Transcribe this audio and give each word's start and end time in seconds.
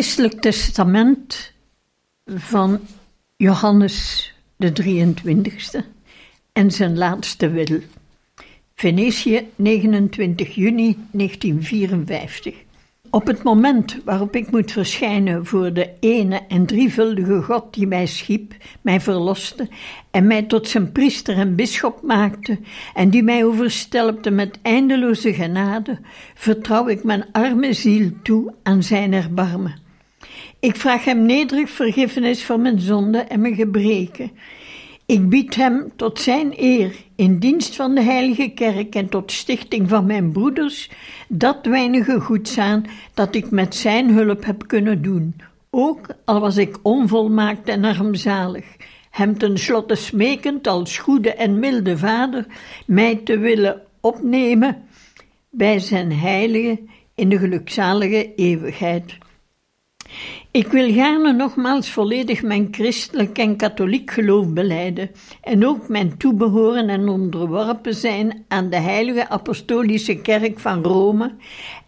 Geestelijk 0.00 0.40
testament 0.40 1.52
van 2.26 2.80
Johannes 3.36 4.32
de 4.56 4.72
23ste 4.82 5.84
en 6.52 6.70
zijn 6.70 6.98
laatste 6.98 7.50
wil. 7.50 7.80
Venetië, 8.74 9.48
29 9.56 10.54
juni 10.54 10.96
1954. 11.10 12.54
Op 13.10 13.26
het 13.26 13.42
moment 13.42 13.98
waarop 14.04 14.36
ik 14.36 14.50
moet 14.50 14.72
verschijnen 14.72 15.46
voor 15.46 15.72
de 15.72 15.90
ene 15.98 16.40
en 16.48 16.66
drievuldige 16.66 17.42
God 17.42 17.74
die 17.74 17.86
mij 17.86 18.06
schiep, 18.06 18.54
mij 18.80 19.00
verloste 19.00 19.68
en 20.10 20.26
mij 20.26 20.42
tot 20.42 20.68
zijn 20.68 20.92
priester 20.92 21.36
en 21.36 21.54
bisschop 21.54 22.02
maakte 22.02 22.58
en 22.94 23.10
die 23.10 23.22
mij 23.22 23.44
overstelpte 23.44 24.30
met 24.30 24.58
eindeloze 24.62 25.34
genade, 25.34 25.98
vertrouw 26.34 26.88
ik 26.88 27.04
mijn 27.04 27.24
arme 27.32 27.72
ziel 27.72 28.10
toe 28.22 28.54
aan 28.62 28.82
zijn 28.82 29.12
erbarmen. 29.12 29.88
Ik 30.60 30.76
vraag 30.76 31.04
hem 31.04 31.26
nederig 31.26 31.70
vergiffenis 31.70 32.44
voor 32.44 32.60
mijn 32.60 32.80
zonden 32.80 33.30
en 33.30 33.40
mijn 33.40 33.54
gebreken. 33.54 34.30
Ik 35.06 35.28
bied 35.28 35.54
hem 35.54 35.92
tot 35.96 36.20
zijn 36.20 36.52
eer, 36.56 36.94
in 37.16 37.38
dienst 37.38 37.76
van 37.76 37.94
de 37.94 38.02
Heilige 38.02 38.48
Kerk 38.48 38.94
en 38.94 39.08
tot 39.08 39.32
stichting 39.32 39.88
van 39.88 40.06
mijn 40.06 40.32
broeders, 40.32 40.90
dat 41.28 41.66
weinige 41.66 42.20
goeds 42.20 42.58
aan 42.58 42.84
dat 43.14 43.34
ik 43.34 43.50
met 43.50 43.74
zijn 43.74 44.10
hulp 44.14 44.44
heb 44.44 44.66
kunnen 44.66 45.02
doen, 45.02 45.34
ook 45.70 46.06
al 46.24 46.40
was 46.40 46.56
ik 46.56 46.78
onvolmaakt 46.82 47.68
en 47.68 47.84
armzalig, 47.84 48.64
hem 49.10 49.38
tenslotte 49.38 49.94
smekend 49.94 50.66
als 50.66 50.98
goede 50.98 51.34
en 51.34 51.58
milde 51.58 51.98
vader 51.98 52.46
mij 52.86 53.16
te 53.16 53.38
willen 53.38 53.82
opnemen 54.00 54.82
bij 55.50 55.78
zijn 55.78 56.12
heilige 56.12 56.80
in 57.14 57.28
de 57.28 57.38
gelukzalige 57.38 58.34
eeuwigheid. 58.34 59.18
Ik 60.50 60.66
wil 60.66 60.92
gaarne 60.92 61.32
nogmaals 61.32 61.90
volledig 61.90 62.42
mijn 62.42 62.68
christelijk 62.70 63.38
en 63.38 63.56
katholiek 63.56 64.10
geloof 64.10 64.48
beleiden 64.48 65.10
en 65.40 65.66
ook 65.66 65.88
mijn 65.88 66.16
toebehoren 66.16 66.88
en 66.88 67.08
onderworpen 67.08 67.94
zijn 67.94 68.44
aan 68.48 68.70
de 68.70 68.76
heilige 68.76 69.28
apostolische 69.28 70.14
kerk 70.14 70.58
van 70.58 70.82
Rome 70.82 71.32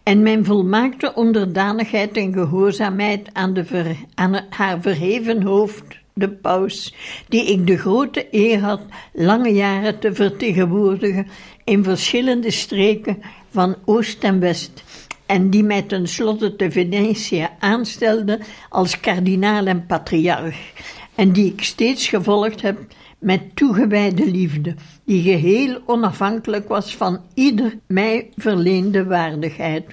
en 0.03 0.21
mijn 0.21 0.45
volmaakte 0.45 1.13
onderdanigheid 1.15 2.17
en 2.17 2.33
gehoorzaamheid 2.33 3.29
aan, 3.33 3.53
de 3.53 3.95
aan 4.15 4.45
haar 4.49 4.81
verheven 4.81 5.41
hoofd, 5.41 5.83
de 6.13 6.29
paus, 6.29 6.95
die 7.27 7.45
ik 7.45 7.67
de 7.67 7.77
grote 7.77 8.27
eer 8.31 8.59
had 8.59 8.81
lange 9.13 9.53
jaren 9.53 9.99
te 9.99 10.13
vertegenwoordigen 10.13 11.27
in 11.63 11.83
verschillende 11.83 12.51
streken 12.51 13.21
van 13.49 13.75
Oost 13.85 14.23
en 14.23 14.39
West 14.39 14.83
en 15.25 15.49
die 15.49 15.63
mij 15.63 15.81
tenslotte 15.81 16.55
te 16.55 16.71
Venetië 16.71 17.49
aanstelde 17.59 18.39
als 18.69 18.99
kardinaal 18.99 19.65
en 19.65 19.85
patriarch, 19.85 20.71
en 21.15 21.31
die 21.31 21.53
ik 21.53 21.63
steeds 21.63 22.07
gevolgd 22.07 22.61
heb 22.61 22.79
met 23.19 23.55
toegewijde 23.55 24.31
liefde, 24.31 24.75
die 25.05 25.21
geheel 25.21 25.81
onafhankelijk 25.85 26.67
was 26.67 26.95
van 26.95 27.21
ieder 27.33 27.77
mij 27.87 28.29
verleende 28.35 29.05
waardigheid. 29.05 29.85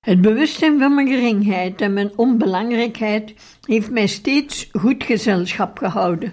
Het 0.00 0.20
bewustzijn 0.20 0.78
van 0.78 0.94
mijn 0.94 1.08
geringheid 1.08 1.80
en 1.80 1.92
mijn 1.92 2.10
onbelangrijkheid 2.16 3.34
heeft 3.66 3.90
mij 3.90 4.06
steeds 4.06 4.68
goed 4.72 5.04
gezelschap 5.04 5.78
gehouden. 5.78 6.32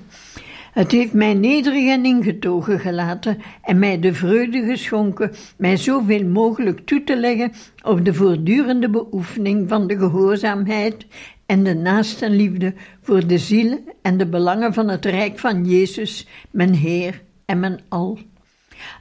Het 0.71 0.91
heeft 0.91 1.13
mij 1.13 1.33
nederig 1.33 1.89
en 1.89 2.05
ingetogen 2.05 2.79
gelaten 2.79 3.37
en 3.61 3.79
mij 3.79 3.99
de 3.99 4.13
vreugde 4.13 4.63
geschonken 4.63 5.31
mij 5.57 5.77
zoveel 5.77 6.25
mogelijk 6.25 6.85
toe 6.85 7.03
te 7.03 7.17
leggen 7.17 7.51
op 7.83 8.05
de 8.05 8.13
voortdurende 8.13 8.89
beoefening 8.89 9.69
van 9.69 9.87
de 9.87 9.97
gehoorzaamheid 9.97 11.05
en 11.45 11.63
de 11.63 11.73
naastenliefde 11.73 12.73
voor 13.01 13.27
de 13.27 13.37
zielen 13.37 13.79
en 14.01 14.17
de 14.17 14.27
belangen 14.27 14.73
van 14.73 14.87
het 14.87 15.05
Rijk 15.05 15.39
van 15.39 15.65
Jezus, 15.65 16.27
mijn 16.51 16.73
Heer 16.73 17.21
en 17.45 17.59
mijn 17.59 17.79
Al. 17.89 18.19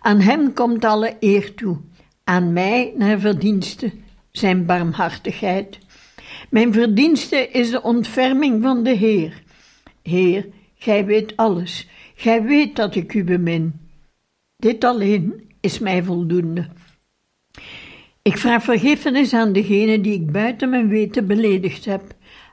Aan 0.00 0.20
Hem 0.20 0.53
komt 0.53 0.84
alle 0.84 1.16
eer 1.20 1.54
toe, 1.54 1.76
aan 2.25 2.53
mij 2.53 2.92
naar 2.97 3.19
verdienste, 3.19 3.92
Zijn 4.30 4.66
barmhartigheid. 4.66 5.78
Mijn 6.50 6.72
verdienste 6.72 7.48
is 7.48 7.70
de 7.70 7.82
ontferming 7.82 8.62
van 8.62 8.82
de 8.82 8.91
Heer. 8.91 9.42
Heer, 10.03 10.47
Gij 10.82 11.04
weet 11.04 11.36
alles. 11.36 11.88
Gij 12.14 12.42
weet 12.42 12.76
dat 12.76 12.94
ik 12.94 13.14
u 13.14 13.24
bemin. 13.24 13.80
Dit 14.56 14.84
alleen 14.84 15.50
is 15.60 15.78
mij 15.78 16.02
voldoende. 16.02 16.68
Ik 18.22 18.38
vraag 18.38 18.62
vergiffenis 18.62 19.34
aan 19.34 19.52
degenen 19.52 20.02
die 20.02 20.12
ik 20.12 20.32
buiten 20.32 20.70
mijn 20.70 20.88
weten 20.88 21.26
beledigd 21.26 21.84
heb, 21.84 22.02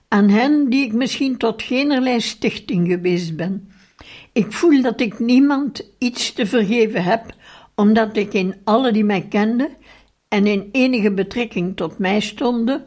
aan 0.07 0.29
hen 0.29 0.69
die 0.69 0.85
ik 0.85 0.93
misschien 0.93 1.37
tot 1.37 1.61
geenerlei 1.61 2.21
stichting 2.21 2.87
geweest 2.87 3.35
ben. 3.35 3.71
Ik 4.31 4.51
voel 4.51 4.81
dat 4.81 5.01
ik 5.01 5.19
niemand 5.19 5.91
iets 5.97 6.33
te 6.33 6.45
vergeven 6.45 7.03
heb, 7.03 7.35
omdat 7.75 8.17
ik 8.17 8.33
in 8.33 8.55
alle 8.63 8.91
die 8.91 9.03
mij 9.03 9.27
kenden 9.29 9.69
en 10.27 10.47
in 10.47 10.69
enige 10.71 11.11
betrekking 11.11 11.75
tot 11.75 11.97
mij 11.97 12.19
stonden, 12.19 12.85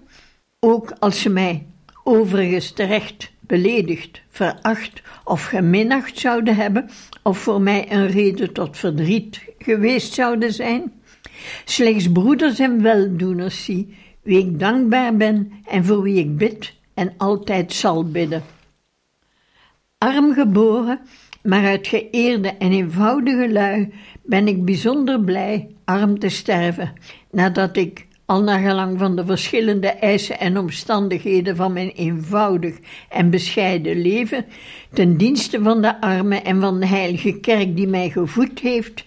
ook 0.58 0.90
als 0.98 1.20
ze 1.20 1.28
mij 1.28 1.66
overigens 2.04 2.72
terecht 2.72 3.32
beledigd, 3.50 4.22
veracht 4.28 5.02
of 5.24 5.44
geminacht 5.44 6.18
zouden 6.18 6.56
hebben, 6.56 6.90
of 7.22 7.38
voor 7.38 7.60
mij 7.60 7.92
een 7.92 8.06
reden 8.06 8.52
tot 8.52 8.76
verdriet 8.76 9.40
geweest 9.58 10.12
zouden 10.12 10.52
zijn. 10.52 10.92
Slechts 11.64 12.12
broeders 12.12 12.58
en 12.58 12.82
weldoeners 12.82 13.64
zie, 13.64 13.96
wie 14.22 14.38
ik 14.38 14.58
dankbaar 14.58 15.16
ben 15.16 15.52
en 15.68 15.84
voor 15.84 16.02
wie 16.02 16.18
ik 16.18 16.36
bid 16.36 16.74
en 16.94 17.12
altijd 17.16 17.72
zal 17.72 18.10
bidden. 18.10 18.42
Arm 19.98 20.34
geboren, 20.34 21.00
maar 21.42 21.64
uit 21.64 21.86
geëerde 21.86 22.48
en 22.48 22.72
eenvoudige 22.72 23.52
lui 23.52 23.92
ben 24.22 24.48
ik 24.48 24.64
bijzonder 24.64 25.20
blij 25.20 25.68
arm 25.84 26.18
te 26.18 26.28
sterven, 26.28 26.92
nadat 27.30 27.76
ik 27.76 28.06
al 28.30 28.42
naar 28.42 28.60
gelang 28.68 28.98
van 28.98 29.16
de 29.16 29.24
verschillende 29.24 29.86
eisen 29.86 30.38
en 30.38 30.58
omstandigheden 30.58 31.56
van 31.56 31.72
mijn 31.72 31.90
eenvoudig 31.90 32.74
en 33.08 33.30
bescheiden 33.30 34.02
leven, 34.02 34.44
ten 34.92 35.16
dienste 35.16 35.62
van 35.62 35.82
de 35.82 36.00
armen 36.00 36.44
en 36.44 36.60
van 36.60 36.80
de 36.80 36.86
heilige 36.86 37.40
kerk 37.40 37.76
die 37.76 37.86
mij 37.86 38.10
gevoed 38.10 38.60
heeft, 38.60 39.04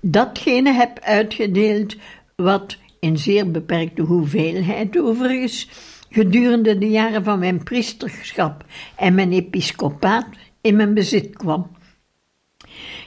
datgene 0.00 0.72
heb 0.72 0.98
uitgedeeld 0.98 1.96
wat 2.36 2.76
in 3.00 3.18
zeer 3.18 3.50
beperkte 3.50 4.02
hoeveelheid 4.02 4.98
overigens 4.98 5.68
gedurende 6.10 6.78
de 6.78 6.88
jaren 6.88 7.24
van 7.24 7.38
mijn 7.38 7.62
priesterschap 7.62 8.64
en 8.96 9.14
mijn 9.14 9.32
episcopaat 9.32 10.26
in 10.60 10.76
mijn 10.76 10.94
bezit 10.94 11.36
kwam. 11.36 11.70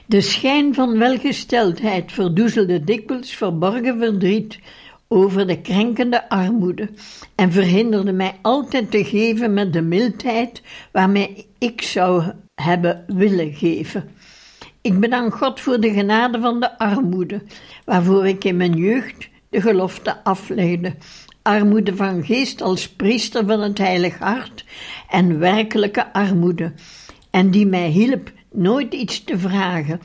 De 0.06 0.20
schijn 0.20 0.74
van 0.74 0.98
welgesteldheid 0.98 2.12
verdoezelde 2.12 2.84
dikwijls 2.84 3.34
verborgen 3.34 3.98
verdriet 3.98 4.58
over 5.12 5.46
de 5.46 5.60
krenkende 5.60 6.28
armoede 6.28 6.88
en 7.34 7.52
verhinderde 7.52 8.12
mij 8.12 8.34
altijd 8.42 8.90
te 8.90 9.04
geven 9.04 9.54
met 9.54 9.72
de 9.72 9.82
mildheid 9.82 10.62
waarmee 10.92 11.46
ik 11.58 11.82
zou 11.82 12.22
hebben 12.54 13.04
willen 13.06 13.54
geven. 13.54 14.10
Ik 14.80 15.00
bedank 15.00 15.34
God 15.34 15.60
voor 15.60 15.80
de 15.80 15.92
genade 15.92 16.40
van 16.40 16.60
de 16.60 16.78
armoede, 16.78 17.42
waarvoor 17.84 18.26
ik 18.26 18.44
in 18.44 18.56
mijn 18.56 18.74
jeugd 18.74 19.28
de 19.48 19.60
gelofte 19.60 20.24
aflegde. 20.24 20.94
Armoede 21.42 21.96
van 21.96 22.24
geest 22.24 22.62
als 22.62 22.88
priester 22.88 23.46
van 23.46 23.60
het 23.60 23.78
Heilig 23.78 24.18
Hart 24.18 24.64
en 25.10 25.38
werkelijke 25.38 26.12
armoede, 26.12 26.72
en 27.30 27.50
die 27.50 27.66
mij 27.66 27.88
hielp 27.88 28.32
nooit 28.52 28.94
iets 28.94 29.24
te 29.24 29.38
vragen, 29.38 30.00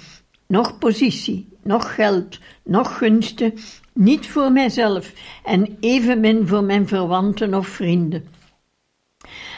nog 0.47 0.77
positie, 0.77 1.47
nog 1.63 1.95
geld, 1.95 2.39
nog 2.63 2.97
gunsten, 2.97 3.53
niet 3.97 4.27
voor 4.27 4.51
mijzelf 4.51 5.13
en 5.43 5.77
evenmin 5.79 6.47
voor 6.47 6.63
mijn 6.63 6.87
verwanten 6.87 7.53
of 7.53 7.67
vrienden. 7.67 8.25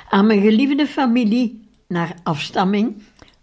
Aan 0.09 0.27
mijn 0.27 0.41
geliefde 0.41 0.87
familie, 0.87 1.67
naar 1.87 2.15
afstamming, 2.23 2.95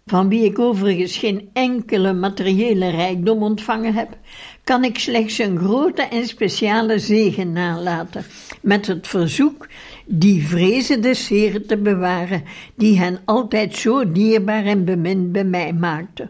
van 0.05 0.29
wie 0.29 0.43
ik 0.43 0.59
overigens 0.59 1.17
geen 1.17 1.49
enkele 1.53 2.13
materiële 2.13 2.89
rijkdom 2.89 3.43
ontvangen 3.43 3.93
heb, 3.93 4.17
kan 4.63 4.83
ik 4.83 4.99
slechts 4.99 5.37
een 5.37 5.57
grote 5.57 6.01
en 6.01 6.27
speciale 6.27 6.99
zegen 6.99 7.51
nalaten, 7.51 8.25
met 8.61 8.87
het 8.87 9.07
verzoek 9.07 9.67
die 10.05 10.47
vrezen 10.47 11.01
des 11.01 11.27
Heeren 11.27 11.67
te 11.67 11.77
bewaren, 11.77 12.43
die 12.75 12.99
hen 12.99 13.19
altijd 13.25 13.75
zo 13.75 14.11
dierbaar 14.11 14.65
en 14.65 14.85
bemind 14.85 15.31
bij 15.31 15.43
mij 15.43 15.73
maakte. 15.73 16.29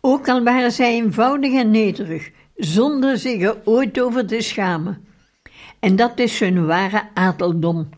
Ook 0.00 0.28
al 0.28 0.42
waren 0.42 0.72
zij 0.72 0.92
eenvoudig 0.92 1.52
en 1.52 1.70
nederig, 1.70 2.30
zonder 2.58 3.18
zich 3.18 3.40
er 3.40 3.56
ooit 3.64 4.00
over 4.00 4.26
te 4.26 4.40
schamen. 4.40 5.04
En 5.78 5.96
dat 5.96 6.18
is 6.18 6.40
hun 6.40 6.66
ware 6.66 7.08
adeldom. 7.14 7.88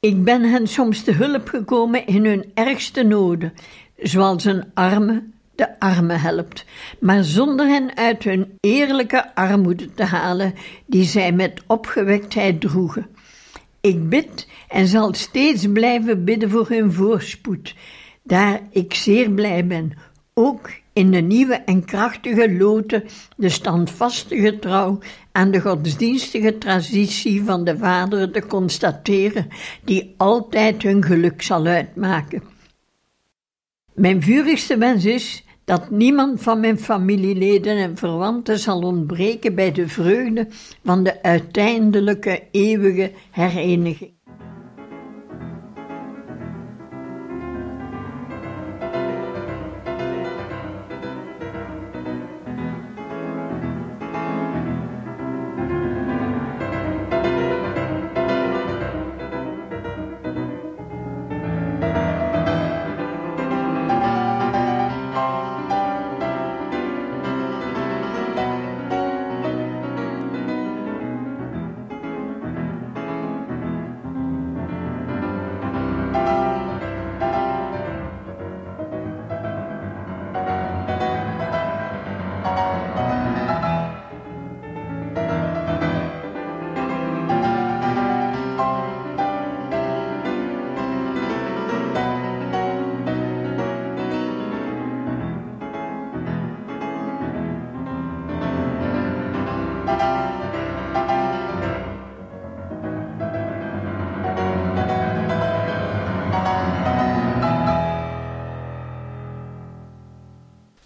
Ik 0.00 0.24
ben 0.24 0.42
hen 0.42 0.66
soms 0.66 1.02
te 1.02 1.12
hulp 1.12 1.48
gekomen 1.48 2.06
in 2.06 2.24
hun 2.24 2.50
ergste 2.54 3.02
noden, 3.02 3.52
zoals 3.96 4.44
een 4.44 4.64
arme 4.74 5.22
de 5.56 5.80
armen 5.80 6.20
helpt, 6.20 6.64
maar 7.00 7.24
zonder 7.24 7.66
hen 7.66 7.96
uit 7.96 8.24
hun 8.24 8.58
eerlijke 8.60 9.34
armoede 9.34 9.94
te 9.94 10.04
halen, 10.04 10.54
die 10.86 11.04
zij 11.04 11.32
met 11.32 11.62
opgewektheid 11.66 12.60
droegen. 12.60 13.06
Ik 13.80 14.08
bid 14.08 14.48
en 14.68 14.86
zal 14.86 15.14
steeds 15.14 15.66
blijven 15.72 16.24
bidden 16.24 16.50
voor 16.50 16.68
hun 16.68 16.92
voorspoed, 16.92 17.74
daar 18.22 18.60
ik 18.70 18.94
zeer 18.94 19.30
blij 19.30 19.66
ben, 19.66 19.92
ook 20.34 20.70
in 20.96 21.10
de 21.10 21.20
nieuwe 21.20 21.54
en 21.54 21.84
krachtige 21.84 22.56
loten 22.56 23.04
de 23.36 23.48
standvastige 23.48 24.58
trouw 24.58 24.98
aan 25.32 25.50
de 25.50 25.60
godsdienstige 25.60 26.58
traditie 26.58 27.44
van 27.44 27.64
de 27.64 27.78
vaderen 27.78 28.32
te 28.32 28.46
constateren, 28.46 29.48
die 29.84 30.14
altijd 30.16 30.82
hun 30.82 31.04
geluk 31.04 31.42
zal 31.42 31.66
uitmaken. 31.66 32.42
Mijn 33.94 34.22
vurigste 34.22 34.78
wens 34.78 35.04
is 35.04 35.44
dat 35.64 35.90
niemand 35.90 36.42
van 36.42 36.60
mijn 36.60 36.78
familieleden 36.78 37.76
en 37.76 37.96
verwanten 37.96 38.58
zal 38.58 38.80
ontbreken 38.80 39.54
bij 39.54 39.72
de 39.72 39.88
vreugde 39.88 40.48
van 40.84 41.02
de 41.02 41.22
uiteindelijke 41.22 42.42
eeuwige 42.50 43.12
hereniging. 43.30 44.15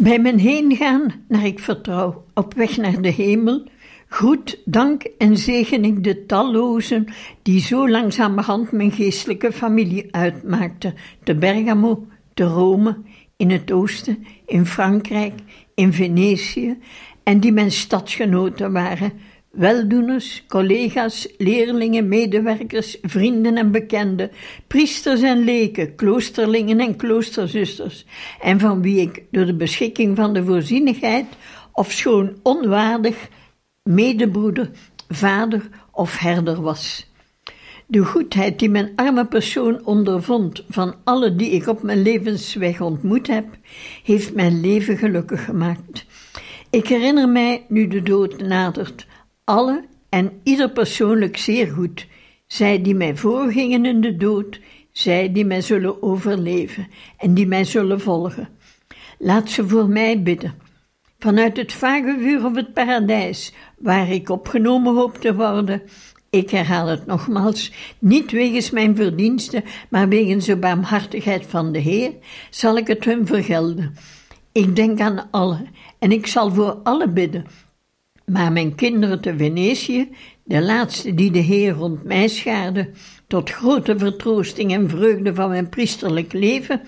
Bij 0.03 0.19
mijn 0.19 0.39
heengaan 0.39 1.13
naar 1.29 1.47
ik 1.47 1.59
vertrouw, 1.59 2.25
op 2.35 2.55
weg 2.55 2.77
naar 2.77 3.03
de 3.03 3.09
hemel, 3.09 3.67
groet, 4.09 4.59
dank 4.65 5.03
en 5.19 5.37
zegen 5.37 5.85
ik 5.85 6.05
de 6.05 6.27
tallozen 6.27 7.07
die 7.43 7.61
zo 7.61 7.89
langzamerhand 7.89 8.73
mijn 8.73 8.93
geestelijke 8.93 9.53
familie 9.53 10.09
uitmaakten, 10.11 10.95
te 11.23 11.35
Bergamo, 11.35 12.07
te 12.35 12.45
Rome, 12.45 12.99
in 13.37 13.51
het 13.51 13.73
oosten, 13.73 14.27
in 14.47 14.67
Frankrijk, 14.67 15.35
in 15.75 15.93
Venetië, 15.93 16.79
en 17.23 17.41
die 17.41 17.53
mijn 17.53 17.73
stadsgenoten 17.73 18.73
waren, 18.73 19.13
weldoeners, 19.51 20.45
collega's, 20.49 21.29
leerlingen, 21.39 22.09
medewerkers, 22.09 22.97
vrienden 23.03 23.57
en 23.57 23.71
bekenden, 23.71 24.31
priesters 24.67 25.23
en 25.23 25.45
leken, 25.45 25.95
kloosterlingen 25.95 26.81
en 26.81 26.97
kloosterzusters, 26.97 28.05
en 28.41 28.61
van 28.61 28.83
wie 28.83 29.01
ik 29.01 29.25
door 29.31 29.47
de 29.47 29.57
beschikking 29.57 30.17
van 30.17 30.33
de 30.33 30.45
voorzienigheid, 30.45 31.27
of 31.73 31.93
schoon 31.93 32.37
onwaardig, 32.43 33.29
medebroeder, 33.83 34.71
vader 35.09 35.69
of 35.93 36.19
herder 36.19 36.63
was. 36.63 37.09
De 37.87 38.05
goedheid 38.05 38.59
die 38.59 38.71
mijn 38.71 38.93
arme 38.97 39.27
persoon 39.27 39.85
ondervond 39.85 40.65
van 40.69 40.95
alle 41.05 41.37
die 41.37 41.51
ik 41.51 41.67
op 41.67 41.83
mijn 41.83 42.03
levensweg 42.03 42.81
ontmoet 42.81 43.27
heb, 43.27 43.45
heeft 44.05 44.35
mijn 44.35 44.61
leven 44.61 44.99
gelukkig 44.99 45.45
gemaakt. 45.45 46.07
Ik 46.71 46.87
herinner 46.87 47.29
mij, 47.29 47.65
nu 47.69 47.87
de 47.87 48.03
dood 48.03 48.39
nadert, 48.39 49.07
alle 49.45 49.85
en 50.09 50.41
ieder 50.43 50.71
persoonlijk 50.71 51.37
zeer 51.37 51.67
goed, 51.67 52.07
zij 52.47 52.83
die 52.83 52.95
mij 52.95 53.17
voorgingen 53.17 53.87
in 53.87 54.01
de 54.01 54.17
dood, 54.17 54.61
zij 54.93 55.33
die 55.33 55.45
mij 55.45 55.61
zullen 55.61 56.03
overleven 56.03 56.89
en 57.17 57.35
die 57.35 57.47
mij 57.47 57.65
zullen 57.65 58.01
volgen. 58.01 58.49
Laat 59.19 59.51
ze 59.51 59.69
voor 59.69 59.89
mij 59.89 60.23
bidden. 60.23 60.55
Vanuit 61.19 61.57
het 61.57 61.73
vage 61.73 62.17
vuur 62.19 62.45
of 62.45 62.55
het 62.55 62.73
paradijs, 62.73 63.53
waar 63.79 64.11
ik 64.11 64.29
opgenomen 64.29 64.95
hoop 64.95 65.17
te 65.17 65.35
worden, 65.35 65.83
ik 66.31 66.51
herhaal 66.51 66.87
het 66.87 67.07
nogmaals, 67.07 67.73
niet 67.99 68.31
wegens 68.31 68.71
mijn 68.71 68.97
verdiensten, 68.97 69.65
maar 69.89 70.09
wegens 70.09 70.47
de 70.47 70.57
barmhartigheid 70.57 71.47
van 71.47 71.73
de 71.73 71.79
Heer, 71.79 72.13
zal 72.51 72.77
ik 72.77 72.87
het 72.87 73.05
hun 73.05 73.27
vergelden. 73.27 73.95
Ik 74.53 74.77
denk 74.77 75.01
aan 75.01 75.29
allen 75.31 75.67
en 75.99 76.13
ik 76.13 76.27
zal 76.27 76.51
voor 76.51 76.73
alle 76.83 77.09
bidden, 77.09 77.47
maar 78.31 78.53
mijn 78.53 78.75
kinderen 78.75 79.21
te 79.21 79.37
Venetië, 79.37 80.09
de 80.45 80.63
laatste 80.63 81.15
die 81.15 81.31
de 81.31 81.39
Heer 81.39 81.73
rond 81.73 82.05
mij 82.05 82.29
schaarde, 82.29 82.91
tot 83.27 83.51
grote 83.51 83.99
vertroosting 83.99 84.73
en 84.73 84.89
vreugde 84.89 85.35
van 85.35 85.49
mijn 85.49 85.69
priesterlijk 85.69 86.33
leven, 86.33 86.81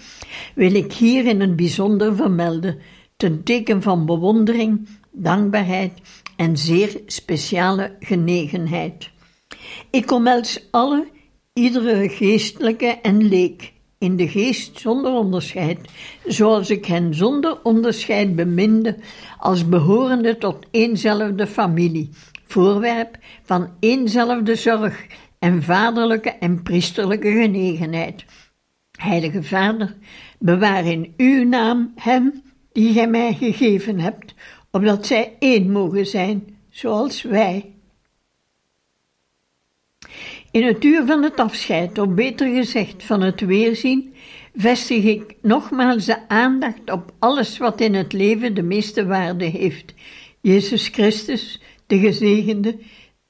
wil 0.54 0.75
ik 0.75 0.92
hier 0.92 1.26
in 1.26 1.40
het 1.40 1.56
bijzonder 1.56 2.16
vermelden, 2.16 2.78
ten 3.16 3.42
teken 3.42 3.82
van 3.82 4.06
bewondering, 4.06 4.88
dankbaarheid 5.11 5.92
en 6.37 6.56
zeer 6.56 7.00
speciale 7.06 7.96
genegenheid. 8.00 9.11
Ik 9.90 10.11
omhels 10.11 10.68
alle, 10.70 11.08
iedere 11.52 12.08
geestelijke 12.08 12.87
en 12.87 13.28
leek, 13.28 13.71
in 14.02 14.16
de 14.16 14.28
geest 14.28 14.80
zonder 14.80 15.12
onderscheid, 15.12 15.78
zoals 16.26 16.71
ik 16.71 16.85
hen 16.85 17.14
zonder 17.14 17.59
onderscheid 17.62 18.37
beminde, 18.37 18.97
als 19.38 19.68
behorende 19.68 20.38
tot 20.38 20.66
éénzelfde 20.71 21.47
familie, 21.47 22.09
voorwerp 22.47 23.18
van 23.42 23.68
éénzelfde 23.80 24.54
zorg 24.54 25.06
en 25.38 25.62
vaderlijke 25.62 26.30
en 26.30 26.62
priesterlijke 26.62 27.30
genegenheid. 27.30 28.25
Heilige 28.99 29.42
Vader, 29.42 29.97
bewaar 30.38 30.87
in 30.87 31.14
uw 31.16 31.44
naam 31.44 31.92
hem 31.97 32.42
die 32.73 32.92
gij 32.92 33.09
mij 33.09 33.35
gegeven 33.35 33.99
hebt, 34.00 34.35
opdat 34.71 35.06
zij 35.06 35.37
één 35.38 35.71
mogen 35.71 36.06
zijn, 36.06 36.56
zoals 36.71 37.23
wij. 37.23 37.71
In 40.52 40.64
het 40.64 40.85
uur 40.85 41.06
van 41.06 41.23
het 41.23 41.40
afscheid, 41.40 41.99
of 41.99 42.09
beter 42.09 42.54
gezegd 42.54 43.04
van 43.04 43.21
het 43.21 43.40
weerzien, 43.40 44.14
vestig 44.54 45.04
ik 45.04 45.35
nogmaals 45.42 46.04
de 46.04 46.28
aandacht 46.28 46.90
op 46.90 47.12
alles 47.18 47.59
wat 47.59 47.80
in 47.80 47.94
het 47.94 48.12
leven 48.12 48.54
de 48.54 48.62
meeste 48.62 49.06
waarde 49.06 49.44
heeft. 49.44 49.94
Jezus 50.40 50.88
Christus, 50.88 51.61
de 51.87 51.99
gezegende, 51.99 52.78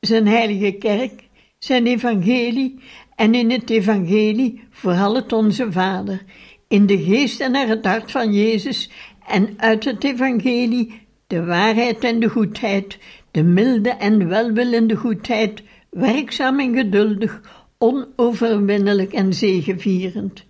zijn 0.00 0.26
heilige 0.26 0.72
kerk, 0.72 1.22
zijn 1.58 1.86
evangelie 1.86 2.78
en 3.16 3.34
in 3.34 3.50
het 3.50 3.70
evangelie 3.70 4.64
vooral 4.70 5.14
het 5.14 5.32
onze 5.32 5.72
Vader, 5.72 6.22
in 6.68 6.86
de 6.86 7.02
geest 7.02 7.40
en 7.40 7.52
naar 7.52 7.68
het 7.68 7.86
hart 7.86 8.10
van 8.10 8.32
Jezus 8.32 8.90
en 9.26 9.54
uit 9.56 9.84
het 9.84 10.04
evangelie 10.04 11.00
de 11.26 11.44
waarheid 11.44 12.04
en 12.04 12.20
de 12.20 12.28
goedheid, 12.28 12.98
de 13.30 13.42
milde 13.42 13.90
en 13.90 14.28
welwillende 14.28 14.96
goedheid, 14.96 15.62
werkzaam 15.92 16.60
en 16.60 16.74
geduldig, 16.74 17.40
onoverwinnelijk 17.78 19.12
en 19.12 19.34
zegevierend. 19.34 20.44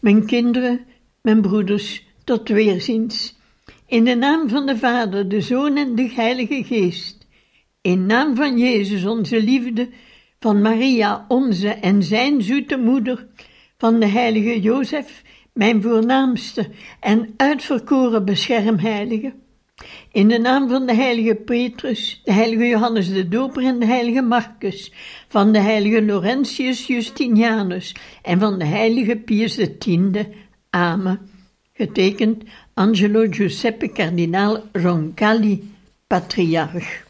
Mijn 0.00 0.26
kinderen, 0.26 0.80
mijn 1.22 1.40
broeders, 1.40 2.06
tot 2.24 2.48
weerziens. 2.48 3.36
In 3.86 4.04
de 4.04 4.14
naam 4.14 4.48
van 4.48 4.66
de 4.66 4.76
Vader, 4.76 5.28
de 5.28 5.40
Zoon 5.40 5.76
en 5.76 5.94
de 5.94 6.10
Heilige 6.14 6.64
Geest. 6.64 7.26
In 7.80 8.06
naam 8.06 8.36
van 8.36 8.58
Jezus, 8.58 9.04
onze 9.04 9.42
liefde, 9.42 9.88
van 10.38 10.62
Maria, 10.62 11.24
onze 11.28 11.68
en 11.68 12.02
zijn 12.02 12.42
zoete 12.42 12.76
moeder, 12.76 13.26
van 13.78 14.00
de 14.00 14.06
heilige 14.06 14.60
Jozef, 14.60 15.22
mijn 15.52 15.82
voornaamste 15.82 16.68
en 17.00 17.34
uitverkoren 17.36 18.24
beschermheilige. 18.24 19.34
In 20.12 20.28
de 20.28 20.38
naam 20.38 20.68
van 20.68 20.86
de 20.86 20.94
heilige 20.94 21.34
Petrus, 21.34 22.20
de 22.24 22.32
heilige 22.32 22.66
Johannes 22.66 23.12
de 23.12 23.28
Doper 23.28 23.64
en 23.64 23.78
de 23.78 23.86
heilige 23.86 24.22
Marcus, 24.22 24.92
van 25.28 25.52
de 25.52 25.58
heilige 25.58 26.02
Laurentius 26.02 26.86
Justinianus 26.86 27.94
en 28.22 28.38
van 28.38 28.58
de 28.58 28.64
heilige 28.64 29.16
Pius 29.16 29.58
X. 29.78 29.86
Amen. 30.70 31.18
Getekend 31.72 32.44
Angelo 32.74 33.26
Giuseppe 33.30 33.92
Cardinaal 33.92 34.62
Roncalli, 34.72 35.70
patriarch. 36.06 37.01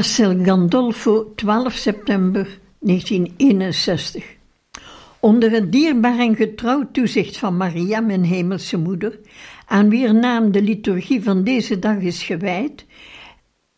Castel 0.00 0.44
Gandolfo, 0.44 1.32
12 1.34 1.72
september 1.72 2.58
1961. 2.78 4.24
Onder 5.18 5.50
het 5.50 5.72
dierbaar 5.72 6.18
en 6.18 6.36
getrouw 6.36 6.88
toezicht 6.92 7.36
van 7.36 7.56
Maria, 7.56 8.00
mijn 8.00 8.24
hemelse 8.24 8.76
moeder, 8.76 9.18
aan 9.66 9.88
wier 9.88 10.14
naam 10.14 10.52
de 10.52 10.62
liturgie 10.62 11.22
van 11.22 11.44
deze 11.44 11.78
dag 11.78 11.96
is 11.96 12.22
gewijd, 12.22 12.84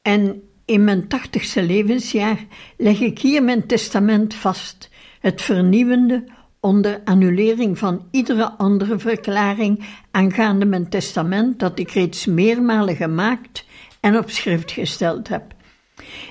en 0.02 0.42
in 0.64 0.84
mijn 0.84 1.08
tachtigste 1.08 1.62
levensjaar 1.62 2.46
leg 2.76 3.00
ik 3.00 3.18
hier 3.18 3.42
mijn 3.42 3.66
testament 3.66 4.34
vast, 4.34 4.90
het 5.20 5.42
vernieuwende 5.42 6.24
onder 6.60 7.00
annulering 7.04 7.78
van 7.78 8.06
iedere 8.10 8.50
andere 8.50 8.98
verklaring 8.98 9.84
aangaande 10.10 10.64
mijn 10.64 10.88
testament 10.88 11.58
dat 11.58 11.78
ik 11.78 11.90
reeds 11.90 12.26
meermalen 12.26 12.96
gemaakt 12.96 13.64
en 14.00 14.18
op 14.18 14.30
schrift 14.30 14.70
gesteld 14.70 15.28
heb. 15.28 15.54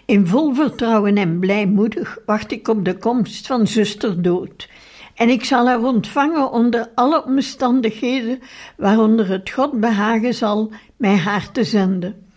In 0.06 0.28
vol 0.28 0.54
vertrouwen 0.54 1.18
en 1.18 1.40
blijmoedig 1.40 2.18
wacht 2.26 2.52
ik 2.52 2.68
op 2.68 2.86
de 2.86 2.98
komst 2.98 3.48
van 3.48 3.68
zuster 3.68 4.22
dood. 4.22 4.70
En 5.16 5.30
ik 5.30 5.46
zal 5.46 5.68
haar 5.68 5.84
ontvangen 5.84 6.52
onder 6.52 6.90
alle 6.96 7.26
omstandigheden 7.26 8.40
waaronder 8.78 9.30
het 9.30 9.50
God 9.50 9.80
behagen 9.80 10.34
zal 10.34 10.72
mij 10.98 11.16
haar 11.16 11.52
te 11.52 11.64
zenden. 11.64 12.30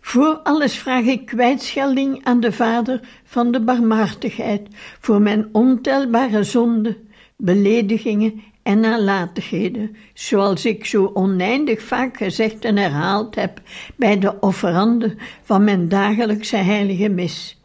Voor 0.00 0.40
alles 0.42 0.78
vraag 0.78 1.04
ik 1.04 1.26
kwijtschelding 1.26 2.24
aan 2.24 2.40
de 2.40 2.52
Vader 2.52 3.00
van 3.24 3.52
de 3.52 3.60
barmhartigheid 3.60 4.68
voor 5.00 5.20
mijn 5.20 5.48
ontelbare 5.52 6.42
zonden, 6.42 6.96
beledigingen 7.36 8.42
en 8.66 8.80
nalatigheden, 8.80 9.96
zoals 10.14 10.64
ik 10.64 10.84
zo 10.84 11.10
oneindig 11.14 11.82
vaak 11.82 12.16
gezegd 12.16 12.64
en 12.64 12.76
herhaald 12.76 13.34
heb 13.34 13.60
bij 13.96 14.18
de 14.18 14.40
offerande 14.40 15.14
van 15.42 15.64
mijn 15.64 15.88
dagelijkse 15.88 16.56
heilige 16.56 17.08
mis. 17.08 17.60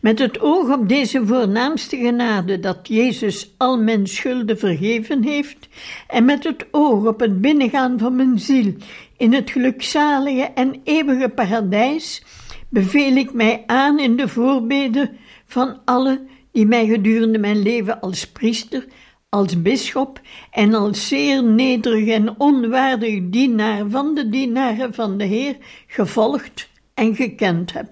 Met 0.00 0.18
het 0.18 0.40
oog 0.40 0.72
op 0.72 0.88
deze 0.88 1.26
voornaamste 1.26 1.96
genade 1.96 2.60
dat 2.60 2.78
Jezus 2.88 3.54
al 3.56 3.78
mijn 3.78 4.06
schulden 4.06 4.58
vergeven 4.58 5.22
heeft, 5.22 5.68
en 6.08 6.24
met 6.24 6.44
het 6.44 6.66
oog 6.70 7.06
op 7.06 7.20
het 7.20 7.40
binnengaan 7.40 7.98
van 7.98 8.16
mijn 8.16 8.38
ziel 8.38 8.74
in 9.16 9.32
het 9.32 9.50
gelukzalige 9.50 10.42
en 10.54 10.80
eeuwige 10.84 11.28
paradijs, 11.28 12.24
beveel 12.68 13.16
ik 13.16 13.32
mij 13.32 13.62
aan 13.66 13.98
in 13.98 14.16
de 14.16 14.28
voorbeden 14.28 15.16
van 15.46 15.80
alle 15.84 16.20
die 16.52 16.66
mij 16.66 16.86
gedurende 16.86 17.38
mijn 17.38 17.62
leven 17.62 18.00
als 18.00 18.26
priester 18.26 18.86
als 19.30 19.62
bisschop 19.62 20.20
en 20.50 20.74
als 20.74 21.08
zeer 21.08 21.44
nederig 21.44 22.08
en 22.08 22.40
onwaardig 22.40 23.20
dienaar 23.22 23.88
van 23.88 24.14
de 24.14 24.28
dienaren 24.28 24.94
van 24.94 25.18
de 25.18 25.24
Heer 25.24 25.56
gevolgd 25.86 26.68
en 26.94 27.14
gekend 27.14 27.72
heb. 27.72 27.88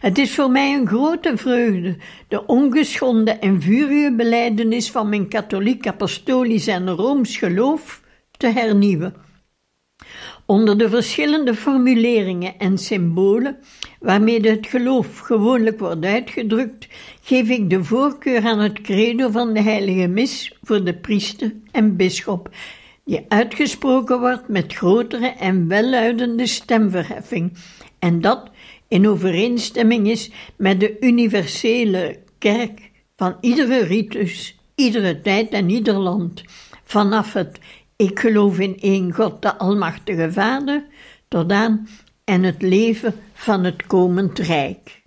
Het 0.00 0.18
is 0.18 0.34
voor 0.34 0.50
mij 0.50 0.74
een 0.74 0.86
grote 0.86 1.36
vreugde 1.36 1.96
de 2.28 2.46
ongeschonden 2.46 3.40
en 3.40 3.60
vurige 3.60 4.14
beleidenis 4.16 4.90
van 4.90 5.08
mijn 5.08 5.28
katholiek, 5.28 5.86
apostolisch 5.86 6.66
en 6.66 6.90
rooms 6.90 7.36
geloof 7.36 8.02
te 8.30 8.46
hernieuwen. 8.46 9.14
Onder 10.46 10.78
de 10.78 10.88
verschillende 10.88 11.54
formuleringen 11.54 12.58
en 12.58 12.78
symbolen 12.78 13.58
waarmee 14.00 14.40
het 14.40 14.66
geloof 14.66 15.18
gewoonlijk 15.18 15.78
wordt 15.78 16.04
uitgedrukt, 16.04 16.88
geef 17.22 17.48
ik 17.48 17.70
de 17.70 17.84
voorkeur 17.84 18.44
aan 18.44 18.58
het 18.58 18.80
credo 18.80 19.30
van 19.30 19.52
de 19.52 19.62
heilige 19.62 20.06
mis 20.06 20.58
voor 20.62 20.84
de 20.84 20.94
priester 20.94 21.54
en 21.70 21.96
bisschop, 21.96 22.50
die 23.04 23.24
uitgesproken 23.28 24.20
wordt 24.20 24.48
met 24.48 24.74
grotere 24.74 25.26
en 25.26 25.68
welluidende 25.68 26.46
stemverheffing, 26.46 27.52
en 27.98 28.20
dat 28.20 28.50
in 28.88 29.08
overeenstemming 29.08 30.08
is 30.08 30.30
met 30.56 30.80
de 30.80 30.96
universele 31.00 32.18
kerk 32.38 32.90
van 33.16 33.36
iedere 33.40 33.84
ritus, 33.84 34.56
iedere 34.74 35.20
tijd 35.20 35.50
en 35.50 35.70
ieder 35.70 35.94
land, 35.94 36.42
vanaf 36.84 37.32
het 37.32 37.58
ik 38.02 38.18
geloof 38.18 38.58
in 38.58 38.78
één 38.80 39.12
God, 39.12 39.42
de 39.42 39.56
Almachtige 39.56 40.32
Vader, 40.32 40.84
tot 41.28 41.52
aan 41.52 41.88
en 42.24 42.42
het 42.42 42.62
leven 42.62 43.14
van 43.32 43.64
het 43.64 43.86
komend 43.86 44.38
Rijk. 44.38 45.01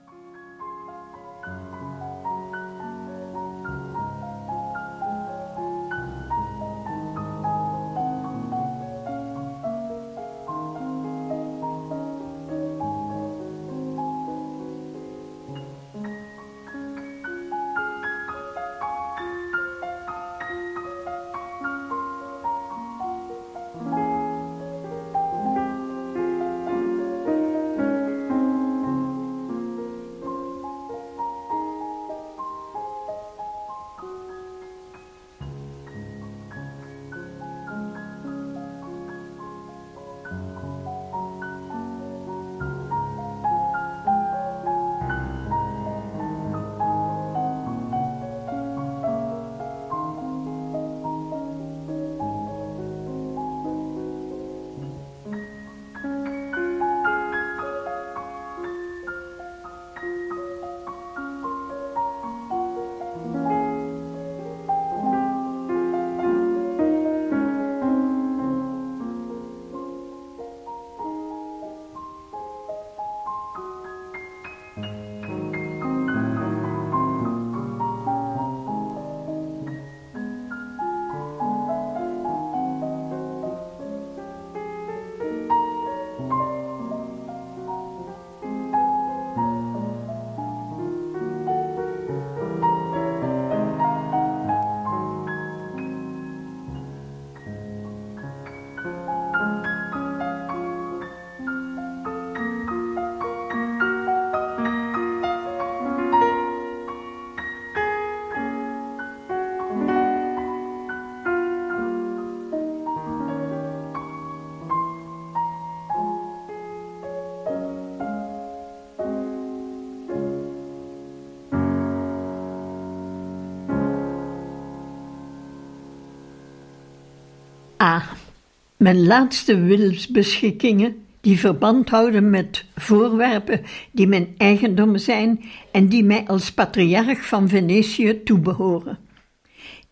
Mijn 128.86 129.06
laatste 129.06 129.60
wilsbeschikkingen 129.60 130.96
die 131.22 131.40
verband 131.40 131.90
houden 131.90 132.30
met 132.30 132.66
voorwerpen 132.76 133.62
die 133.92 134.08
mijn 134.08 134.36
eigendom 134.38 134.98
zijn 134.98 135.44
en 135.72 135.88
die 135.88 136.04
mij 136.04 136.24
als 136.28 136.52
patriarch 136.52 137.28
van 137.28 137.50
Venetië 137.50 138.24
toebehoren. 138.24 138.98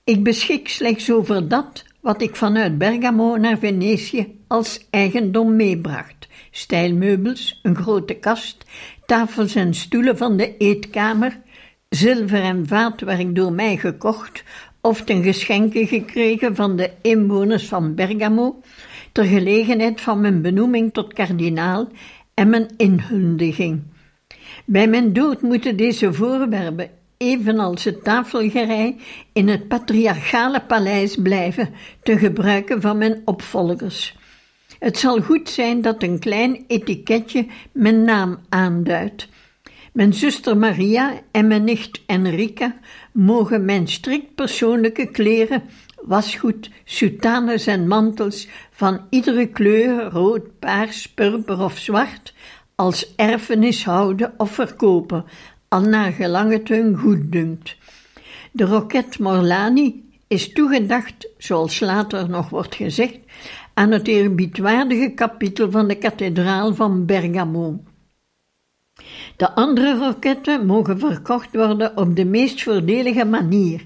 Ik 0.04 0.24
beschik 0.24 0.70
slechts 0.70 1.12
over 1.12 1.48
dat 1.48 1.86
wat 2.02 2.22
ik 2.22 2.36
vanuit 2.36 2.78
Bergamo 2.78 3.38
naar 3.38 3.58
Venetië 3.58 4.40
als 4.48 4.88
eigendom 4.90 5.56
meebracht: 5.56 6.28
stijlmeubels, 6.52 7.60
een 7.64 7.76
grote 7.76 8.14
kast, 8.14 8.66
tafels 9.06 9.56
en 9.56 9.74
stoelen 9.74 10.18
van 10.18 10.38
de 10.38 10.58
eetkamer, 10.58 11.40
zilver 11.90 12.42
en 12.42 12.68
vaatwerk 12.68 13.36
door 13.36 13.54
mij 13.54 13.78
gekocht 13.78 14.44
of 14.86 15.02
ten 15.02 15.24
geschenke 15.24 15.88
gekregen 15.88 16.56
van 16.56 16.76
de 16.76 16.92
inwoners 17.02 17.68
van 17.68 17.96
Bergamo, 17.96 18.62
ter 19.12 19.26
gelegenheid 19.26 20.02
van 20.02 20.22
mijn 20.22 20.42
benoeming 20.42 20.94
tot 20.94 21.14
kardinaal 21.14 21.88
en 22.34 22.50
mijn 22.50 22.68
inhuldiging. 22.78 23.82
Bij 24.66 24.88
mijn 24.88 25.14
dood 25.14 25.42
moeten 25.42 25.78
deze 25.78 26.14
voorwerpen, 26.14 26.90
evenals 27.18 27.84
het 27.84 28.04
tafelgerei, 28.04 29.00
in 29.34 29.48
het 29.48 29.68
patriarchale 29.68 30.62
paleis 30.62 31.16
blijven, 31.16 31.70
te 32.02 32.18
gebruiken 32.18 32.82
van 32.82 32.98
mijn 32.98 33.22
opvolgers. 33.26 34.18
Het 34.80 34.98
zal 34.98 35.22
goed 35.22 35.50
zijn 35.50 35.82
dat 35.82 36.04
een 36.04 36.20
klein 36.20 36.64
etiketje 36.68 37.46
mijn 37.72 38.04
naam 38.04 38.40
aanduidt. 38.50 39.28
Mijn 39.94 40.14
zuster 40.14 40.58
Maria 40.58 41.14
en 41.32 41.48
mijn 41.48 41.64
nicht 41.64 42.02
Enrica 42.06 42.76
mogen 43.14 43.66
mijn 43.66 43.88
strikt 43.88 44.36
persoonlijke 44.36 45.06
kleren, 45.06 45.64
wasgoed, 46.02 46.70
soutanes 46.84 47.68
en 47.68 47.88
mantels 47.88 48.48
van 48.72 49.02
iedere 49.10 49.48
kleur, 49.48 50.04
rood, 50.04 50.60
paars, 50.60 51.10
purper 51.10 51.60
of 51.60 51.78
zwart, 51.78 52.34
als 52.76 53.16
erfenis 53.16 53.86
houden 53.86 54.34
of 54.38 54.52
verkopen, 54.52 55.26
al 55.68 55.82
naar 55.82 56.12
gelang 56.12 56.52
het 56.52 56.68
hun 56.68 56.98
goed 56.98 57.32
dunkt. 57.32 57.76
De 58.52 58.66
roket 58.66 59.20
Morlani 59.20 60.04
is 60.28 60.54
toegedacht, 60.54 61.28
zoals 61.38 61.80
later 61.80 62.30
nog 62.30 62.50
wordt 62.50 62.76
gezegd, 62.76 63.20
aan 63.74 63.92
het 63.92 64.08
eerbiedwaardige 64.08 65.10
kapitel 65.10 65.72
van 65.72 65.88
de 65.88 65.96
kathedraal 65.96 66.76
van 66.76 67.06
Bergamo. 67.06 67.84
De 69.44 69.56
andere 69.56 69.98
roketten 69.98 70.66
mogen 70.66 71.00
verkocht 71.00 71.56
worden 71.56 71.98
op 71.98 72.16
de 72.16 72.26
meest 72.26 72.64
voordelige 72.64 73.26
manier. 73.26 73.86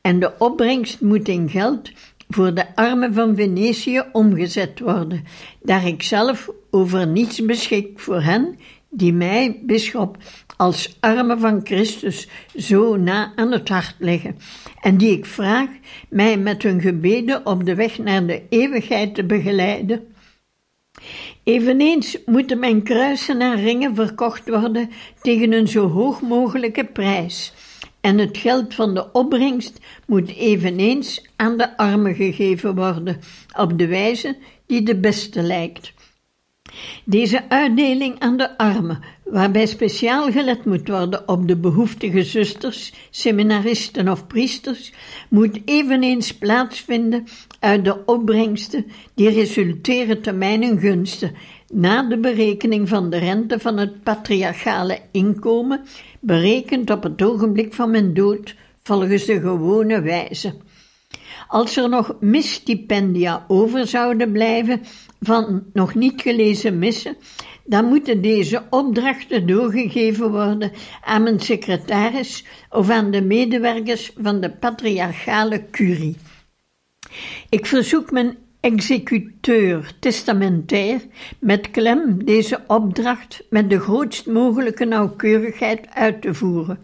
En 0.00 0.20
de 0.20 0.32
opbrengst 0.38 1.00
moet 1.00 1.28
in 1.28 1.48
geld 1.48 1.90
voor 2.28 2.54
de 2.54 2.74
armen 2.74 3.14
van 3.14 3.36
Venetië 3.36 4.02
omgezet 4.12 4.80
worden, 4.80 5.24
daar 5.62 5.86
ik 5.86 6.02
zelf 6.02 6.50
over 6.70 7.06
niets 7.06 7.44
beschik 7.44 7.98
voor 7.98 8.22
hen 8.22 8.58
die 8.90 9.12
mij, 9.12 9.60
bisschop, 9.62 10.16
als 10.56 10.96
armen 11.00 11.40
van 11.40 11.60
Christus 11.64 12.28
zo 12.56 12.96
na 12.96 13.32
aan 13.36 13.52
het 13.52 13.68
hart 13.68 13.94
liggen, 13.98 14.36
en 14.80 14.96
die 14.96 15.12
ik 15.12 15.26
vraag 15.26 15.68
mij 16.08 16.38
met 16.38 16.62
hun 16.62 16.80
gebeden 16.80 17.46
op 17.46 17.64
de 17.64 17.74
weg 17.74 17.98
naar 17.98 18.26
de 18.26 18.42
eeuwigheid 18.48 19.14
te 19.14 19.24
begeleiden. 19.24 20.06
Eveneens 21.44 22.18
moeten 22.26 22.58
mijn 22.58 22.82
kruisen 22.82 23.40
en 23.40 23.60
ringen 23.60 23.94
verkocht 23.94 24.48
worden 24.48 24.90
tegen 25.20 25.52
een 25.52 25.68
zo 25.68 25.88
hoog 25.88 26.20
mogelijke 26.20 26.84
prijs, 26.84 27.52
en 28.00 28.18
het 28.18 28.36
geld 28.36 28.74
van 28.74 28.94
de 28.94 29.12
opbrengst 29.12 29.78
moet 30.06 30.36
eveneens 30.36 31.26
aan 31.36 31.56
de 31.56 31.76
armen 31.76 32.14
gegeven 32.14 32.74
worden, 32.74 33.20
op 33.56 33.78
de 33.78 33.86
wijze 33.86 34.36
die 34.66 34.82
de 34.82 34.96
beste 34.96 35.42
lijkt. 35.42 35.92
Deze 37.04 37.48
uitdeling 37.48 38.18
aan 38.18 38.36
de 38.36 38.58
armen, 38.58 39.00
waarbij 39.24 39.66
speciaal 39.66 40.32
gelet 40.32 40.64
moet 40.64 40.88
worden 40.88 41.28
op 41.28 41.48
de 41.48 41.56
behoeftige 41.56 42.24
zusters, 42.24 42.92
seminaristen 43.10 44.08
of 44.08 44.26
priesters, 44.26 44.92
moet 45.28 45.60
eveneens 45.64 46.34
plaatsvinden 46.34 47.26
uit 47.58 47.84
de 47.84 48.04
opbrengsten 48.04 48.86
die 49.14 49.30
resulteren 49.30 50.22
te 50.22 50.32
mijn 50.32 50.78
gunsten, 50.78 51.34
na 51.72 52.02
de 52.02 52.18
berekening 52.18 52.88
van 52.88 53.10
de 53.10 53.18
rente 53.18 53.58
van 53.58 53.76
het 53.76 54.02
patriarchale 54.02 54.98
inkomen, 55.10 55.80
berekend 56.20 56.90
op 56.90 57.02
het 57.02 57.22
ogenblik 57.22 57.74
van 57.74 57.90
mijn 57.90 58.14
dood 58.14 58.54
volgens 58.82 59.24
de 59.24 59.40
gewone 59.40 60.00
wijze. 60.00 60.54
Als 61.48 61.76
er 61.76 61.88
nog 61.88 62.16
misstipendia 62.20 63.44
over 63.48 63.86
zouden 63.86 64.32
blijven 64.32 64.80
van 65.20 65.62
nog 65.72 65.94
niet 65.94 66.22
gelezen 66.22 66.78
missen, 66.78 67.16
dan 67.64 67.84
moeten 67.84 68.22
deze 68.22 68.62
opdrachten 68.70 69.46
doorgegeven 69.46 70.30
worden 70.30 70.72
aan 71.04 71.22
mijn 71.22 71.40
secretaris 71.40 72.44
of 72.70 72.90
aan 72.90 73.10
de 73.10 73.22
medewerkers 73.22 74.12
van 74.16 74.40
de 74.40 74.50
patriarchale 74.50 75.64
curie. 75.70 76.16
Ik 77.48 77.66
verzoek 77.66 78.10
mijn 78.10 78.36
executeur 78.60 79.92
testamentair 80.00 81.00
met 81.38 81.70
klem 81.70 82.24
deze 82.24 82.60
opdracht 82.66 83.42
met 83.50 83.70
de 83.70 83.80
grootst 83.80 84.26
mogelijke 84.26 84.84
nauwkeurigheid 84.84 85.86
uit 85.94 86.22
te 86.22 86.34
voeren, 86.34 86.78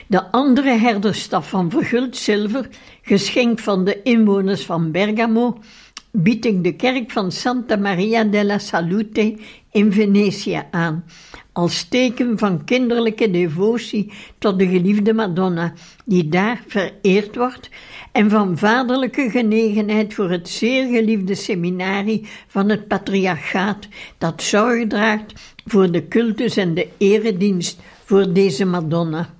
De 0.08 0.32
andere 0.32 0.78
herderstaf 0.78 1.49
van 1.49 1.71
verguld 1.71 2.17
zilver, 2.17 2.69
geschenk 3.01 3.60
van 3.60 3.86
de 3.86 4.01
inwoners 4.01 4.65
van 4.65 4.91
Bergamo, 4.91 5.58
bied 6.12 6.45
ik 6.45 6.63
de 6.63 6.75
kerk 6.75 7.12
van 7.12 7.32
Santa 7.32 7.75
Maria 7.75 8.23
della 8.23 8.58
Salute 8.58 9.38
in 9.71 9.91
Venetië 9.91 10.63
aan, 10.71 11.06
als 11.51 11.84
teken 11.84 12.38
van 12.38 12.63
kinderlijke 12.63 13.32
devotie 13.32 14.12
tot 14.38 14.60
de 14.60 14.67
geliefde 14.67 15.13
Madonna, 15.13 15.73
die 16.06 16.30
daar 16.30 16.63
vereerd 16.67 17.36
wordt, 17.36 17.69
en 18.12 18.30
van 18.30 18.58
vaderlijke 18.58 19.30
genegenheid 19.30 20.13
voor 20.13 20.30
het 20.30 20.49
zeer 20.49 20.88
geliefde 20.88 21.36
seminarie 21.36 22.28
van 22.47 22.69
het 22.69 22.88
patriarchaat, 22.88 23.88
dat 24.17 24.43
zorg 24.43 24.88
draagt 24.88 25.34
voor 25.65 25.91
de 25.91 26.08
cultus 26.08 26.58
en 26.58 26.73
de 26.73 26.88
eredienst 26.97 27.80
voor 28.04 28.34
deze 28.34 28.65
Madonna. 28.65 29.35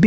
B. 0.00 0.06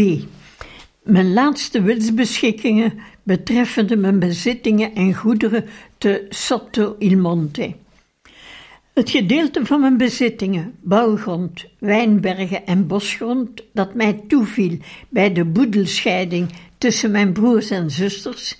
Mijn 1.03 1.33
laatste 1.33 1.81
wilsbeschikkingen 1.81 2.93
betreffende 3.23 3.95
mijn 3.95 4.19
bezittingen 4.19 4.95
en 4.95 5.13
goederen 5.13 5.65
te 5.97 6.25
Sotto 6.29 6.95
il 6.99 7.17
Monte. 7.17 7.75
Het 8.93 9.09
gedeelte 9.09 9.65
van 9.65 9.79
mijn 9.79 9.97
bezittingen, 9.97 10.75
bouwgrond, 10.81 11.65
wijnbergen 11.79 12.65
en 12.65 12.87
bosgrond, 12.87 13.63
dat 13.73 13.93
mij 13.93 14.21
toeviel 14.27 14.77
bij 15.09 15.33
de 15.33 15.45
boedelscheiding 15.45 16.49
tussen 16.77 17.11
mijn 17.11 17.33
broers 17.33 17.69
en 17.69 17.91
zusters, 17.91 18.57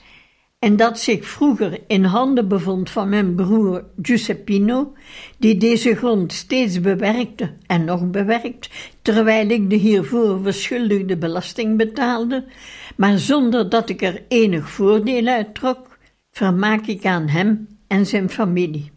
en 0.65 0.75
dat 0.75 0.99
zich 0.99 1.25
vroeger 1.25 1.80
in 1.88 2.04
handen 2.04 2.47
bevond 2.47 2.89
van 2.89 3.10
mijn 3.10 3.36
broer 3.36 3.84
Giuseppino, 4.01 4.93
die 5.38 5.58
deze 5.58 5.95
grond 5.95 6.34
steeds 6.34 6.82
bewerkte 6.82 7.54
en 7.65 7.86
nog 7.86 8.10
bewerkt, 8.10 8.69
terwijl 9.01 9.49
ik 9.49 9.69
de 9.69 9.75
hiervoor 9.75 10.39
verschuldigde 10.43 11.17
belasting 11.17 11.78
betaalde, 11.78 12.45
maar 12.95 13.17
zonder 13.17 13.69
dat 13.69 13.89
ik 13.89 14.01
er 14.01 14.23
enig 14.28 14.69
voordeel 14.69 15.28
uit 15.28 15.56
trok, 15.56 15.97
vermaak 16.32 16.86
ik 16.86 17.06
aan 17.06 17.28
hem 17.28 17.67
en 17.88 18.06
zijn 18.06 18.30
familie. 18.30 18.91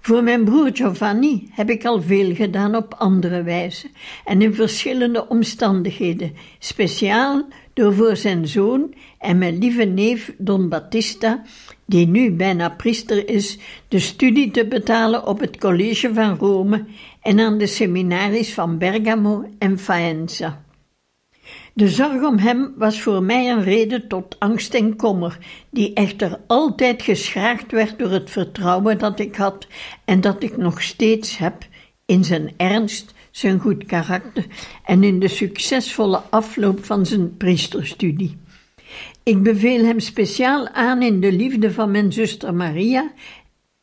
Voor 0.00 0.22
mijn 0.22 0.44
broer 0.44 0.70
Giovanni 0.72 1.48
heb 1.52 1.70
ik 1.70 1.84
al 1.84 2.02
veel 2.02 2.34
gedaan 2.34 2.74
op 2.74 2.94
andere 2.98 3.42
wijze 3.42 3.90
en 4.24 4.42
in 4.42 4.54
verschillende 4.54 5.28
omstandigheden, 5.28 6.32
speciaal 6.58 7.46
door 7.76 7.94
voor 7.94 8.16
zijn 8.16 8.46
zoon 8.46 8.94
en 9.18 9.38
mijn 9.38 9.58
lieve 9.58 9.84
neef 9.84 10.34
Don 10.38 10.68
Battista, 10.68 11.42
die 11.86 12.06
nu 12.06 12.32
bijna 12.32 12.68
priester 12.68 13.28
is, 13.28 13.58
de 13.88 13.98
studie 13.98 14.50
te 14.50 14.66
betalen 14.66 15.26
op 15.26 15.40
het 15.40 15.58
college 15.58 16.14
van 16.14 16.36
Rome 16.36 16.84
en 17.22 17.40
aan 17.40 17.58
de 17.58 17.66
seminaries 17.66 18.54
van 18.54 18.78
Bergamo 18.78 19.44
en 19.58 19.78
Faenza. 19.78 20.64
De 21.72 21.88
zorg 21.88 22.22
om 22.22 22.38
hem 22.38 22.74
was 22.76 23.00
voor 23.00 23.22
mij 23.22 23.50
een 23.50 23.62
reden 23.62 24.08
tot 24.08 24.36
angst 24.38 24.74
en 24.74 24.96
kommer, 24.96 25.38
die 25.70 25.92
echter 25.92 26.40
altijd 26.46 27.02
geschraagd 27.02 27.72
werd 27.72 27.98
door 27.98 28.10
het 28.10 28.30
vertrouwen 28.30 28.98
dat 28.98 29.18
ik 29.20 29.36
had 29.36 29.66
en 30.04 30.20
dat 30.20 30.42
ik 30.42 30.56
nog 30.56 30.82
steeds 30.82 31.38
heb 31.38 31.66
in 32.06 32.24
zijn 32.24 32.52
ernst, 32.56 33.14
zijn 33.36 33.60
goed 33.60 33.84
karakter 33.84 34.46
en 34.84 35.04
in 35.04 35.20
de 35.20 35.28
succesvolle 35.28 36.22
afloop 36.30 36.84
van 36.84 37.06
zijn 37.06 37.36
priesterstudie. 37.36 38.36
Ik 39.22 39.42
beveel 39.42 39.84
hem 39.84 40.00
speciaal 40.00 40.68
aan 40.68 41.02
in 41.02 41.20
de 41.20 41.32
liefde 41.32 41.72
van 41.72 41.90
mijn 41.90 42.12
zuster 42.12 42.54
Maria 42.54 43.12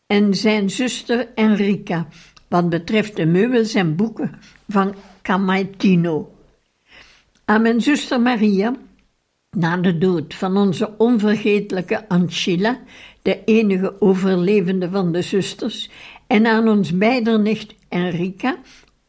en 0.07 0.33
zijn 0.33 0.69
zuster 0.69 1.27
Enrica, 1.35 2.07
wat 2.47 2.69
betreft 2.69 3.15
de 3.15 3.25
meubels 3.25 3.73
en 3.73 3.95
boeken 3.95 4.39
van 4.67 4.95
Camaitino. 5.21 6.35
Aan 7.45 7.61
mijn 7.61 7.81
zuster 7.81 8.21
Maria, 8.21 8.75
na 9.51 9.77
de 9.77 9.97
dood 9.97 10.33
van 10.33 10.57
onze 10.57 10.97
onvergetelijke 10.97 12.07
Ancilla, 12.09 12.79
de 13.21 13.43
enige 13.45 14.01
overlevende 14.01 14.89
van 14.89 15.11
de 15.11 15.21
zusters, 15.21 15.89
en 16.27 16.45
aan 16.45 16.67
ons 16.67 16.97
beider 16.97 17.39
nicht 17.39 17.75
Enrica, 17.89 18.57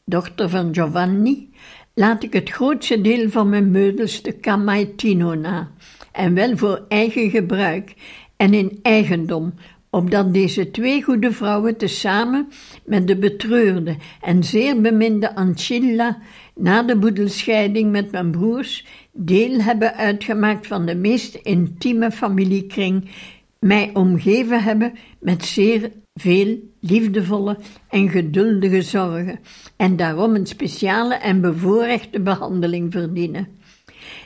dochter 0.04 0.48
van 0.48 0.74
Giovanni, 0.74 1.50
laat 1.94 2.22
ik 2.22 2.32
het 2.32 2.50
grootste 2.50 3.00
deel 3.00 3.30
van 3.30 3.48
mijn 3.48 3.70
meubels 3.70 4.22
de 4.22 4.40
Camaitino 4.40 5.34
na, 5.34 5.70
en 6.12 6.34
wel 6.34 6.56
voor 6.56 6.84
eigen 6.88 7.30
gebruik 7.30 7.94
en 8.36 8.54
in 8.54 8.78
eigendom, 8.82 9.54
opdat 9.90 10.34
deze 10.34 10.70
twee 10.70 11.02
goede 11.02 11.32
vrouwen 11.32 11.76
tezamen 11.76 12.48
met 12.84 13.06
de 13.06 13.16
betreurde 13.16 13.96
en 14.20 14.44
zeer 14.44 14.80
beminde 14.80 15.34
Ancilla 15.34 16.18
na 16.54 16.82
de 16.82 16.96
boedelscheiding 16.96 17.90
met 17.90 18.10
mijn 18.10 18.30
broers 18.30 18.86
deel 19.12 19.60
hebben 19.60 19.94
uitgemaakt 19.94 20.66
van 20.66 20.86
de 20.86 20.94
meest 20.94 21.34
intieme 21.34 22.10
familiekring, 22.10 23.10
mij 23.58 23.90
omgeven 23.92 24.62
hebben 24.62 24.92
met 25.18 25.44
zeer 25.44 25.90
veel 26.20 26.58
liefdevolle 26.80 27.58
en 27.88 28.08
geduldige 28.08 28.82
zorgen 28.82 29.40
en 29.76 29.96
daarom 29.96 30.34
een 30.34 30.46
speciale 30.46 31.14
en 31.14 31.40
bevoorrechte 31.40 32.20
behandeling 32.20 32.92
verdienen. 32.92 33.48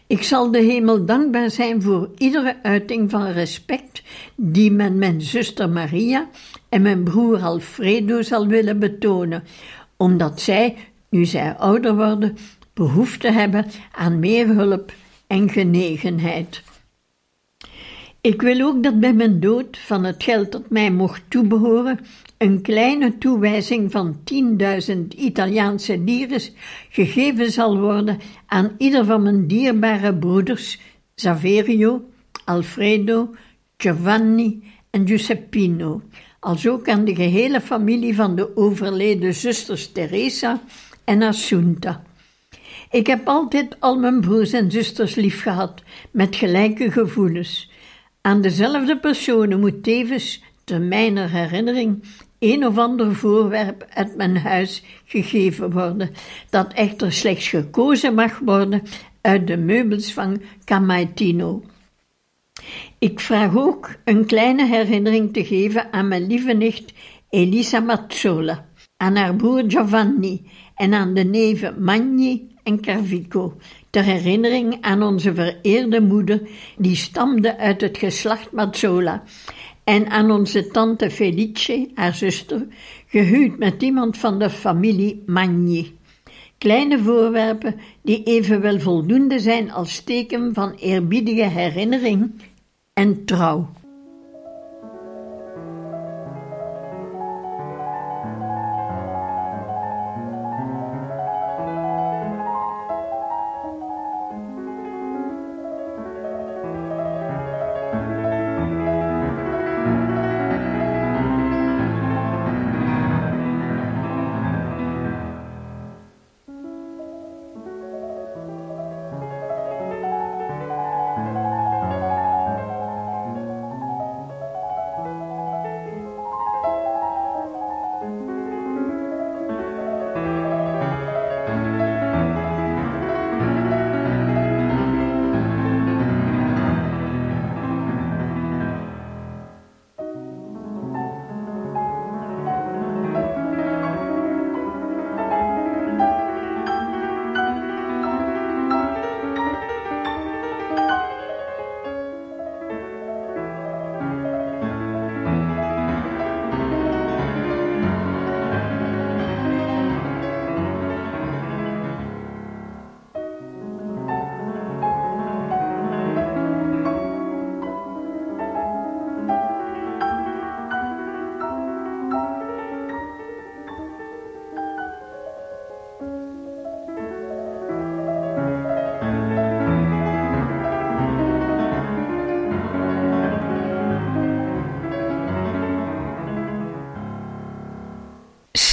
Ik 0.07 0.23
zal 0.23 0.51
de 0.51 0.59
hemel 0.59 1.05
dankbaar 1.05 1.51
zijn 1.51 1.83
voor 1.83 2.11
iedere 2.19 2.57
uiting 2.63 3.11
van 3.11 3.27
respect 3.27 4.03
die 4.37 4.73
men 4.73 4.99
mijn 4.99 5.21
zuster 5.21 5.69
Maria 5.69 6.29
en 6.69 6.83
mijn 6.83 7.03
broer 7.03 7.39
Alfredo 7.39 8.23
zal 8.23 8.47
willen 8.47 8.79
betonen, 8.79 9.45
omdat 9.97 10.41
zij, 10.41 10.77
nu 11.09 11.25
zij 11.25 11.57
ouder 11.57 11.97
worden, 11.97 12.37
behoefte 12.75 13.33
hebben 13.33 13.67
aan 13.93 14.19
meer 14.19 14.47
hulp 14.49 14.93
en 15.27 15.51
genegenheid. 15.51 16.63
Ik 18.21 18.43
wil 18.43 18.67
ook 18.67 18.83
dat 18.83 19.01
bij 19.01 19.13
mijn 19.13 19.41
dood 19.41 19.79
van 19.79 20.05
het 20.05 20.23
geld 20.23 20.53
dat 20.53 20.71
mij 20.71 20.91
mocht 20.91 21.23
toebehoren 21.29 21.99
een 22.39 22.63
kleine 22.63 23.19
toewijzing 23.19 23.91
van 23.91 24.17
10.000 24.91 24.99
Italiaanse 25.17 25.99
lires 25.99 26.53
gegeven 26.91 27.53
zal 27.53 27.79
worden 27.79 28.19
aan 28.47 28.75
ieder 28.79 29.05
van 29.05 29.23
mijn 29.23 29.47
dierbare 29.47 30.15
broeders 30.15 30.81
Saverio, 31.15 32.09
Alfredo, 32.45 33.35
Giovanni 33.77 34.63
en 34.91 35.07
Giuseppino, 35.07 36.03
als 36.41 36.69
ook 36.69 36.89
aan 36.89 37.05
de 37.05 37.15
gehele 37.15 37.61
familie 37.61 38.15
van 38.15 38.37
de 38.37 38.57
overleden 38.57 39.35
zusters 39.35 39.93
Teresa 39.93 40.63
en 41.05 41.23
Assunta. 41.23 42.03
Ik 42.91 43.07
heb 43.07 43.29
altijd 43.29 43.77
al 43.81 43.99
mijn 43.99 44.21
broers 44.21 44.53
en 44.53 44.71
zusters 44.71 45.15
lief 45.15 45.43
gehad, 45.43 45.83
met 46.11 46.37
gelijke 46.37 46.91
gevoelens. 46.91 47.68
Aan 48.29 48.41
dezelfde 48.41 48.99
personen 48.99 49.61
moet 49.61 49.83
tevens, 49.83 50.43
te 50.65 50.79
mijner 50.79 51.31
herinnering, 51.31 52.05
een 52.39 52.67
of 52.67 52.79
ander 52.79 53.15
voorwerp 53.15 53.87
uit 53.95 54.17
mijn 54.17 54.37
huis 54.37 54.83
gegeven 55.05 55.73
worden, 55.73 56.11
dat 56.51 56.73
echter 56.73 57.13
slechts 57.13 57.49
gekozen 57.49 58.15
mag 58.15 58.39
worden 58.39 58.83
uit 59.21 59.47
de 59.47 59.57
meubels 59.57 60.13
van 60.13 60.41
Camaitino. 60.65 61.63
Ik 62.99 63.21
vraag 63.21 63.57
ook 63.57 63.95
een 64.05 64.27
kleine 64.27 64.67
herinnering 64.67 65.33
te 65.33 65.45
geven 65.45 65.93
aan 65.93 66.09
mijn 66.09 66.27
lieve 66.27 66.53
nicht 66.53 66.93
Elisa 67.31 67.81
Mazzola, 67.81 68.67
aan 68.97 69.17
haar 69.17 69.37
broer 69.37 69.65
Giovanni 69.67 70.51
en 70.75 70.95
aan 70.95 71.15
de 71.15 71.25
neven 71.25 71.83
Magni 71.83 72.57
en 72.69 72.81
Carvico, 72.81 73.57
ter 73.91 74.05
herinnering 74.05 74.79
aan 74.81 75.03
onze 75.03 75.35
vereerde 75.35 76.01
moeder, 76.01 76.41
die 76.77 76.97
stamde 76.97 77.59
uit 77.59 77.81
het 77.81 77.99
geslacht 77.99 78.53
Mazzola, 78.53 79.23
en 79.85 80.11
aan 80.11 80.31
onze 80.31 80.67
tante 80.67 81.11
Felice, 81.11 81.89
haar 81.95 82.15
zuster, 82.15 82.67
gehuwd 83.07 83.59
met 83.59 83.83
iemand 83.83 84.19
van 84.19 84.39
de 84.39 84.51
familie 84.51 85.23
Magni. 85.27 85.97
Kleine 86.59 86.99
voorwerpen 86.99 87.75
die 88.03 88.23
evenwel 88.23 88.81
voldoende 88.81 89.39
zijn 89.39 89.73
als 89.73 90.01
teken 90.01 90.55
van 90.55 90.73
eerbiedige 90.73 91.49
herinnering 91.49 92.33
en 92.93 93.25
trouw. 93.25 93.69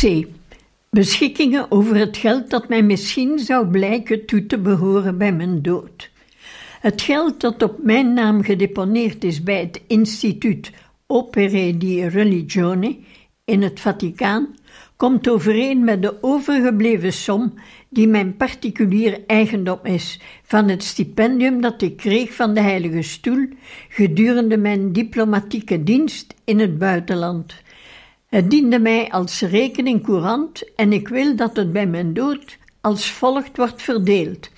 C. 0.01 0.25
Beschikkingen 0.89 1.71
over 1.71 1.95
het 1.95 2.17
geld 2.17 2.49
dat 2.49 2.67
mij 2.69 2.83
misschien 2.83 3.39
zou 3.39 3.67
blijken 3.67 4.25
toe 4.25 4.45
te 4.45 4.57
behoren 4.57 5.17
bij 5.17 5.33
mijn 5.33 5.61
dood. 5.61 6.09
Het 6.81 7.01
geld 7.01 7.41
dat 7.41 7.63
op 7.63 7.83
mijn 7.83 8.13
naam 8.13 8.43
gedeponeerd 8.43 9.23
is 9.23 9.43
bij 9.43 9.59
het 9.59 9.81
instituut 9.87 10.71
Opere 11.07 11.77
di 11.77 12.07
Religione 12.07 12.97
in 13.45 13.61
het 13.61 13.79
Vaticaan 13.79 14.55
komt 14.95 15.29
overeen 15.29 15.83
met 15.83 16.01
de 16.01 16.17
overgebleven 16.21 17.13
som 17.13 17.53
die 17.89 18.07
mijn 18.07 18.37
particulier 18.37 19.19
eigendom 19.27 19.79
is 19.83 20.19
van 20.43 20.69
het 20.69 20.83
stipendium 20.83 21.61
dat 21.61 21.81
ik 21.81 21.97
kreeg 21.97 22.33
van 22.33 22.53
de 22.53 22.61
Heilige 22.61 23.01
Stoel 23.01 23.47
gedurende 23.89 24.57
mijn 24.57 24.93
diplomatieke 24.93 25.83
dienst 25.83 26.33
in 26.43 26.59
het 26.59 26.77
buitenland. 26.77 27.63
Het 28.35 28.51
diende 28.51 28.79
mij 28.79 29.11
als 29.11 29.41
rekening 29.41 30.03
courant 30.03 30.75
en 30.75 30.93
ik 30.93 31.07
wil 31.07 31.35
dat 31.35 31.55
het 31.55 31.73
bij 31.73 31.87
mijn 31.87 32.13
dood 32.13 32.57
als 32.81 33.11
volgt 33.11 33.57
wordt 33.57 33.81
verdeeld. 33.81 34.49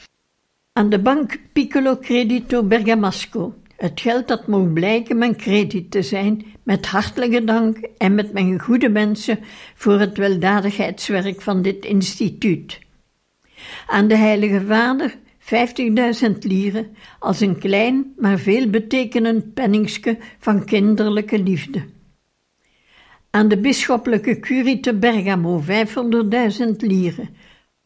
Aan 0.73 0.89
de 0.89 0.99
bank 0.99 1.39
Piccolo 1.53 1.97
Credito 1.97 2.63
Bergamasco, 2.63 3.53
het 3.75 4.01
geld 4.01 4.27
dat 4.27 4.47
mocht 4.47 4.73
blijken 4.73 5.17
mijn 5.17 5.35
krediet 5.35 5.91
te 5.91 6.01
zijn, 6.01 6.45
met 6.63 6.85
hartelijke 6.85 7.43
dank 7.43 7.77
en 7.97 8.15
met 8.15 8.33
mijn 8.33 8.59
goede 8.59 8.89
mensen 8.89 9.39
voor 9.75 9.99
het 9.99 10.17
weldadigheidswerk 10.17 11.41
van 11.41 11.61
dit 11.61 11.85
instituut. 11.85 12.79
Aan 13.87 14.07
de 14.07 14.17
Heilige 14.17 14.65
Vader 14.65 15.15
50.000 16.29 16.37
lieren 16.39 16.95
als 17.19 17.39
een 17.39 17.59
klein, 17.59 18.13
maar 18.15 18.37
veelbetekenend 18.37 19.53
penningske 19.53 20.17
van 20.39 20.65
kinderlijke 20.65 21.39
liefde. 21.43 21.95
Aan 23.37 23.47
de 23.47 23.57
bisschoppelijke 23.57 24.39
curie 24.39 24.79
te 24.79 24.93
Bergamo 24.93 25.61
500.000 25.61 26.75
lieren, 26.77 27.29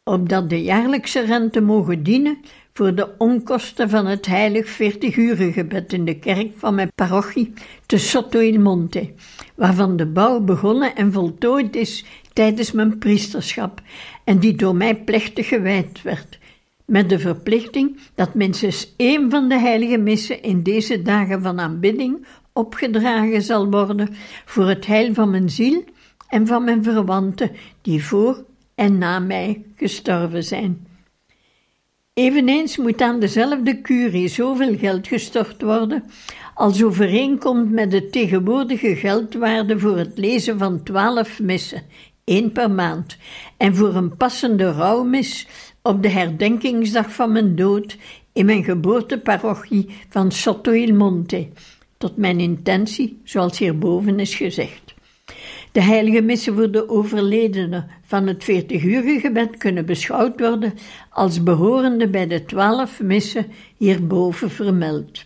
opdat 0.03 0.49
de 0.49 0.63
jaarlijkse 0.63 1.25
rente 1.25 1.61
mogen 1.61 2.03
dienen 2.03 2.37
voor 2.73 2.95
de 2.95 3.17
onkosten 3.17 3.89
van 3.89 4.05
het 4.05 4.25
heilig 4.25 4.69
veertigurengebed 4.69 5.93
in 5.93 6.05
de 6.05 6.19
kerk 6.19 6.51
van 6.55 6.75
mijn 6.75 6.91
parochie 6.95 7.53
te 7.85 7.97
Sotto 7.97 8.39
il 8.39 8.59
Monte, 8.59 9.13
waarvan 9.55 9.95
de 9.97 10.05
bouw 10.05 10.39
begonnen 10.39 10.95
en 10.95 11.11
voltooid 11.11 11.75
is 11.75 12.05
tijdens 12.33 12.71
mijn 12.71 12.97
priesterschap 12.97 13.81
en 14.23 14.39
die 14.39 14.55
door 14.55 14.75
mij 14.75 14.95
plechtig 14.95 15.47
gewijd 15.47 16.01
werd, 16.01 16.39
met 16.85 17.09
de 17.09 17.19
verplichting 17.19 17.99
dat 18.15 18.33
minstens 18.33 18.93
één 18.97 19.29
van 19.29 19.49
de 19.49 19.59
heilige 19.59 19.97
missen 19.97 20.41
in 20.41 20.63
deze 20.63 21.01
dagen 21.01 21.41
van 21.41 21.59
aanbidding 21.59 22.25
opgedragen 22.53 23.41
zal 23.41 23.69
worden 23.69 24.09
voor 24.45 24.67
het 24.67 24.85
heil 24.85 25.13
van 25.13 25.29
mijn 25.29 25.49
ziel 25.49 25.83
en 26.29 26.47
van 26.47 26.63
mijn 26.63 26.83
verwanten 26.83 27.51
die 27.81 28.03
voor 28.03 28.45
en 28.75 28.97
na 28.97 29.19
mij 29.19 29.65
gestorven 29.75 30.43
zijn. 30.43 30.87
Eveneens 32.13 32.77
moet 32.77 33.01
aan 33.01 33.19
dezelfde 33.19 33.81
curie 33.81 34.27
zoveel 34.27 34.77
geld 34.77 35.07
gestort 35.07 35.61
worden 35.61 36.03
als 36.53 36.83
overeenkomt 36.83 37.71
met 37.71 37.91
de 37.91 38.09
tegenwoordige 38.09 38.95
geldwaarde 38.95 39.79
voor 39.79 39.97
het 39.97 40.17
lezen 40.17 40.57
van 40.57 40.83
twaalf 40.83 41.39
missen, 41.39 41.83
één 42.23 42.51
per 42.51 42.71
maand, 42.71 43.17
en 43.57 43.75
voor 43.75 43.95
een 43.95 44.17
passende 44.17 44.71
rouwmis 44.71 45.47
op 45.81 46.03
de 46.03 46.09
herdenkingsdag 46.09 47.11
van 47.11 47.31
mijn 47.31 47.55
dood 47.55 47.97
in 48.33 48.45
mijn 48.45 48.63
geboorteparochie 48.63 49.89
van 50.09 50.31
Sotto 50.31 50.71
il 50.71 50.95
Monte, 50.95 51.47
tot 52.01 52.17
mijn 52.17 52.39
intentie, 52.39 53.21
zoals 53.23 53.57
hierboven 53.57 54.19
is 54.19 54.35
gezegd. 54.35 54.93
De 55.71 55.81
heilige 55.81 56.21
missen 56.21 56.53
voor 56.53 56.71
de 56.71 56.89
overledenen 56.89 57.87
van 58.01 58.27
het 58.27 58.43
40 58.43 58.81
gebed 59.21 59.57
kunnen 59.57 59.85
beschouwd 59.85 60.39
worden 60.39 60.73
als 61.09 61.43
behorende 61.43 62.09
bij 62.09 62.27
de 62.27 62.45
twaalf 62.45 63.01
missen 63.01 63.45
hierboven 63.77 64.49
vermeld. 64.49 65.25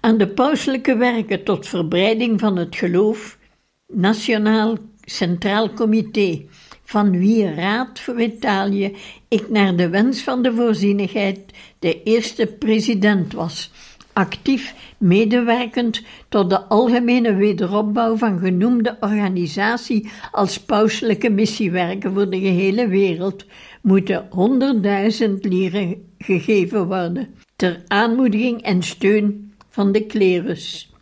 Aan 0.00 0.18
de 0.18 0.28
pauselijke 0.28 0.96
werken 0.96 1.44
tot 1.44 1.68
verbreiding 1.68 2.40
van 2.40 2.56
het 2.56 2.76
geloof, 2.76 3.38
Nationaal 3.86 4.76
Centraal 5.04 5.72
Comité, 5.72 6.42
van 6.84 7.10
wie 7.18 7.54
Raad 7.54 8.00
voor 8.00 8.20
Italië 8.20 8.96
ik 9.28 9.48
naar 9.48 9.76
de 9.76 9.88
wens 9.88 10.22
van 10.22 10.42
de 10.42 10.54
voorzienigheid 10.54 11.40
de 11.78 12.02
eerste 12.02 12.46
president 12.46 13.32
was, 13.32 13.70
actief 14.12 14.74
medewerkend 14.98 16.02
tot 16.28 16.50
de 16.50 16.60
algemene 16.60 17.34
wederopbouw 17.34 18.16
van 18.16 18.38
genoemde 18.38 18.96
organisatie 19.00 20.10
als 20.30 20.60
pauselijke 20.60 21.30
missiewerken 21.30 22.12
voor 22.12 22.30
de 22.30 22.40
gehele 22.40 22.88
wereld, 22.88 23.44
moeten 23.82 24.26
honderdduizend 24.30 25.44
lieren 25.44 26.12
gegeven 26.18 26.86
worden, 26.86 27.34
ter 27.56 27.82
aanmoediging 27.86 28.62
en 28.62 28.82
steun 28.82 29.54
van 29.68 29.92
de 29.92 30.06
klerus. 30.06 30.92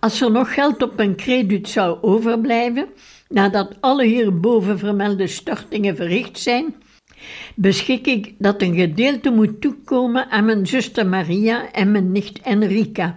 Als 0.00 0.20
er 0.20 0.30
nog 0.30 0.54
geld 0.54 0.82
op 0.82 0.98
een 0.98 1.14
krediet 1.14 1.68
zou 1.68 1.98
overblijven, 2.02 2.86
nadat 3.28 3.76
alle 3.80 4.04
hierboven 4.04 4.78
vermelde 4.78 5.26
stortingen 5.26 5.96
verricht 5.96 6.38
zijn, 6.38 6.74
beschik 7.54 8.06
ik 8.06 8.34
dat 8.38 8.62
een 8.62 8.74
gedeelte 8.74 9.30
moet 9.30 9.60
toekomen 9.60 10.30
aan 10.30 10.44
mijn 10.44 10.66
zuster 10.66 11.06
Maria 11.06 11.72
en 11.72 11.90
mijn 11.90 12.12
nicht 12.12 12.40
Enrica 12.40 13.16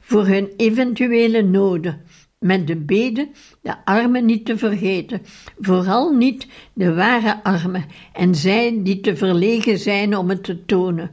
voor 0.00 0.26
hun 0.26 0.48
eventuele 0.56 1.42
noden, 1.42 2.00
met 2.38 2.66
de 2.66 2.76
bede 2.76 3.28
de 3.62 3.84
armen 3.84 4.24
niet 4.24 4.44
te 4.44 4.58
vergeten, 4.58 5.22
vooral 5.58 6.12
niet 6.12 6.46
de 6.72 6.94
ware 6.94 7.42
armen 7.42 7.84
en 8.12 8.34
zij 8.34 8.80
die 8.82 9.00
te 9.00 9.16
verlegen 9.16 9.78
zijn 9.78 10.16
om 10.16 10.28
het 10.28 10.44
te 10.44 10.64
tonen. 10.64 11.10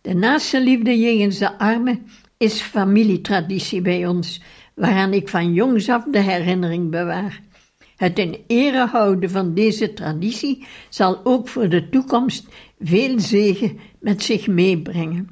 De 0.00 0.14
naaste 0.14 0.62
liefde 0.62 0.98
jegens 0.98 1.38
de 1.38 1.58
armen 1.58 2.06
is 2.36 2.60
familietraditie 2.60 3.80
bij 3.80 4.06
ons, 4.06 4.42
waaraan 4.74 5.12
ik 5.12 5.28
van 5.28 5.52
jongs 5.52 5.88
af 5.88 6.04
de 6.10 6.20
herinnering 6.20 6.90
bewaar. 6.90 7.42
Het 8.04 8.18
in 8.18 8.36
ere 8.46 8.86
houden 8.86 9.30
van 9.30 9.54
deze 9.54 9.92
traditie 9.92 10.66
zal 10.88 11.20
ook 11.24 11.48
voor 11.48 11.68
de 11.68 11.88
toekomst 11.88 12.48
veel 12.80 13.20
zegen 13.20 13.78
met 14.00 14.22
zich 14.22 14.46
meebrengen. 14.46 15.28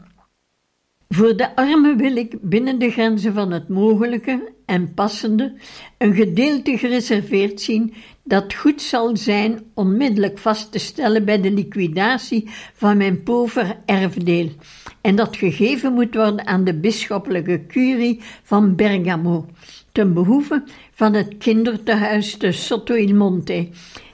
Voor 1.08 1.36
de 1.36 1.56
armen 1.56 1.96
wil 1.96 2.16
ik 2.16 2.34
binnen 2.40 2.78
de 2.78 2.90
grenzen 2.90 3.34
van 3.34 3.50
het 3.50 3.68
mogelijke 3.68 4.52
en 4.66 4.94
passende 4.94 5.54
een 5.98 6.14
gedeelte 6.14 6.78
gereserveerd 6.78 7.60
zien 7.60 7.94
dat 8.24 8.54
goed 8.54 8.82
zal 8.82 9.16
zijn 9.16 9.60
onmiddellijk 9.74 10.38
vast 10.38 10.72
te 10.72 10.78
stellen 10.78 11.24
bij 11.24 11.40
de 11.40 11.50
liquidatie 11.50 12.50
van 12.74 12.96
mijn 12.96 13.22
pover 13.22 13.78
erfdeel 13.86 14.48
en 15.00 15.16
dat 15.16 15.36
gegeven 15.36 15.92
moet 15.92 16.14
worden 16.14 16.46
aan 16.46 16.64
de 16.64 16.74
bisschoppelijke 16.74 17.66
curie 17.66 18.20
van 18.42 18.76
Bergamo 18.76 19.46
ten 19.92 20.12
behoeve 20.14 20.62
van 20.94 21.14
het 21.14 21.34
kindertehuis 21.38 22.36
te 22.36 22.52
Sotto 22.52 22.94
il 22.94 23.14
Monte, 23.14 23.68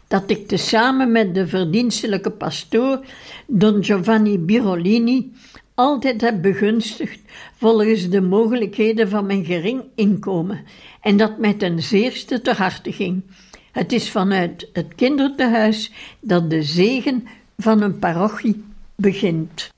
dat 0.08 0.30
ik 0.30 0.48
tezamen 0.48 1.12
met 1.12 1.34
de 1.34 1.46
verdienstelijke 1.46 2.30
pastoor 2.30 3.00
Don 3.46 3.84
Giovanni 3.84 4.38
Birolini 4.38 5.32
altijd 5.74 6.20
heb 6.20 6.42
begunstigd 6.42 7.20
volgens 7.56 8.08
de 8.08 8.20
mogelijkheden 8.20 9.08
van 9.08 9.26
mijn 9.26 9.44
gering 9.44 9.82
inkomen 9.94 10.64
en 11.00 11.16
dat 11.16 11.38
mij 11.38 11.54
ten 11.54 11.82
zeerste 11.82 12.40
ter 12.40 12.56
harte 12.56 12.92
ging. 12.92 13.22
Het 13.72 13.92
is 13.92 14.10
vanuit 14.10 14.68
het 14.72 14.94
kindertehuis 14.94 15.92
dat 16.20 16.50
de 16.50 16.62
zegen 16.62 17.26
van 17.56 17.82
een 17.82 17.98
parochie 17.98 18.64
begint. 18.96 19.70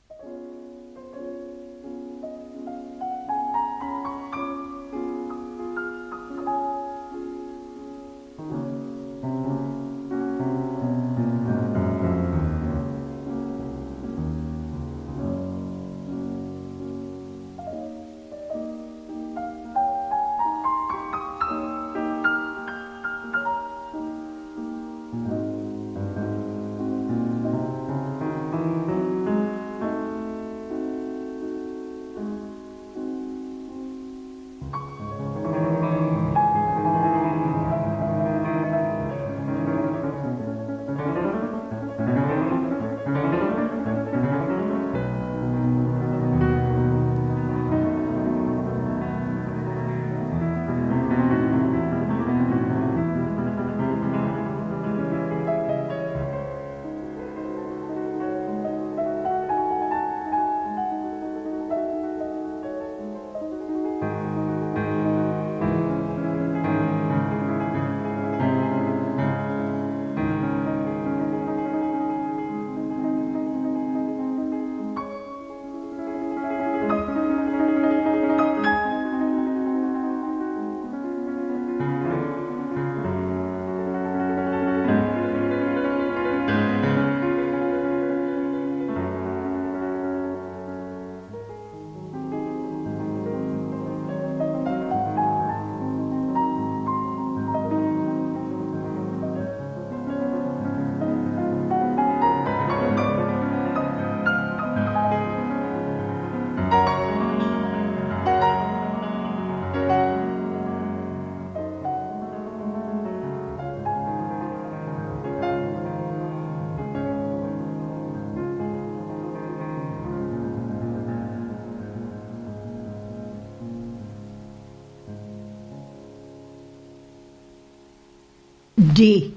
D. 129.00 129.30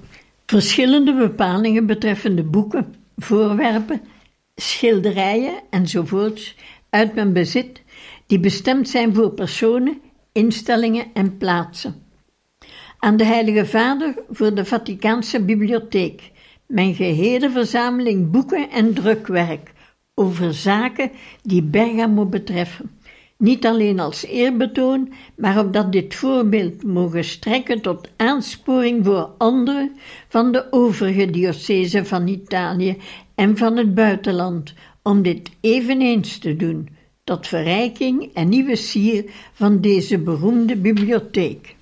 Verschillende 0.46 1.14
bepalingen 1.14 1.86
betreffende 1.86 2.44
boeken, 2.44 2.96
voorwerpen, 3.18 4.02
schilderijen 4.56 5.54
enzovoorts 5.70 6.56
uit 6.90 7.16
mijn 7.16 7.34
bezit 7.34 7.82
die 8.28 8.40
bestemd 8.40 8.90
zijn 8.90 9.14
voor 9.14 9.32
personen, 9.32 10.02
instellingen 10.32 11.06
en 11.14 11.38
plaatsen. 11.38 11.96
Aan 13.00 13.18
de 13.18 13.26
Heilige 13.26 13.66
Vader 13.66 14.16
voor 14.30 14.54
de 14.54 14.66
Vaticaanse 14.66 15.42
Bibliotheek 15.42 16.32
mijn 16.66 16.96
gehele 16.96 17.50
verzameling 17.50 18.32
boeken 18.32 18.70
en 18.70 18.94
drukwerk 18.94 19.72
over 20.14 20.54
zaken 20.54 21.12
die 21.42 21.64
Bergamo 21.64 22.26
betreffen. 22.26 22.92
Niet 23.44 23.66
alleen 23.66 24.00
als 24.00 24.26
eerbetoon, 24.26 25.14
maar 25.36 25.60
opdat 25.60 25.92
dit 25.92 26.16
voorbeeld 26.16 26.84
mogen 26.84 27.24
strekken 27.24 27.82
tot 27.82 28.10
aansporing 28.16 29.06
voor 29.06 29.30
anderen 29.38 29.96
van 30.28 30.52
de 30.52 30.68
overige 30.72 31.30
diocese 31.30 32.06
van 32.06 32.28
Italië 32.28 32.98
en 33.36 33.58
van 33.58 33.78
het 33.78 33.96
buitenland, 33.96 34.74
om 35.02 35.22
dit 35.22 35.50
eveneens 35.62 36.38
te 36.38 36.56
doen, 36.56 36.90
tot 37.24 37.48
verrijking 37.48 38.30
en 38.34 38.50
nieuwe 38.50 38.76
sier 38.76 39.26
van 39.54 39.82
deze 39.82 40.18
beroemde 40.18 40.76
bibliotheek. 40.76 41.76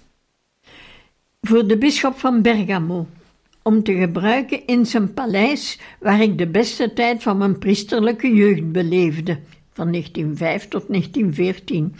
Voor 1.41 1.68
de 1.68 1.78
bisschop 1.78 2.20
van 2.20 2.41
Bergamo, 2.41 3.07
om 3.62 3.84
te 3.84 3.93
gebruiken 3.93 4.66
in 4.66 4.86
zijn 4.86 5.14
paleis 5.14 5.80
waar 5.99 6.22
ik 6.22 6.38
de 6.38 6.47
beste 6.47 6.93
tijd 6.93 7.24
van 7.24 7.38
mijn 7.38 7.59
priesterlijke 7.59 8.34
jeugd 8.34 8.72
beleefde, 8.72 9.39
van 9.82 9.91
1905 9.91 10.67
tot 10.67 10.88
1914, 10.88 11.95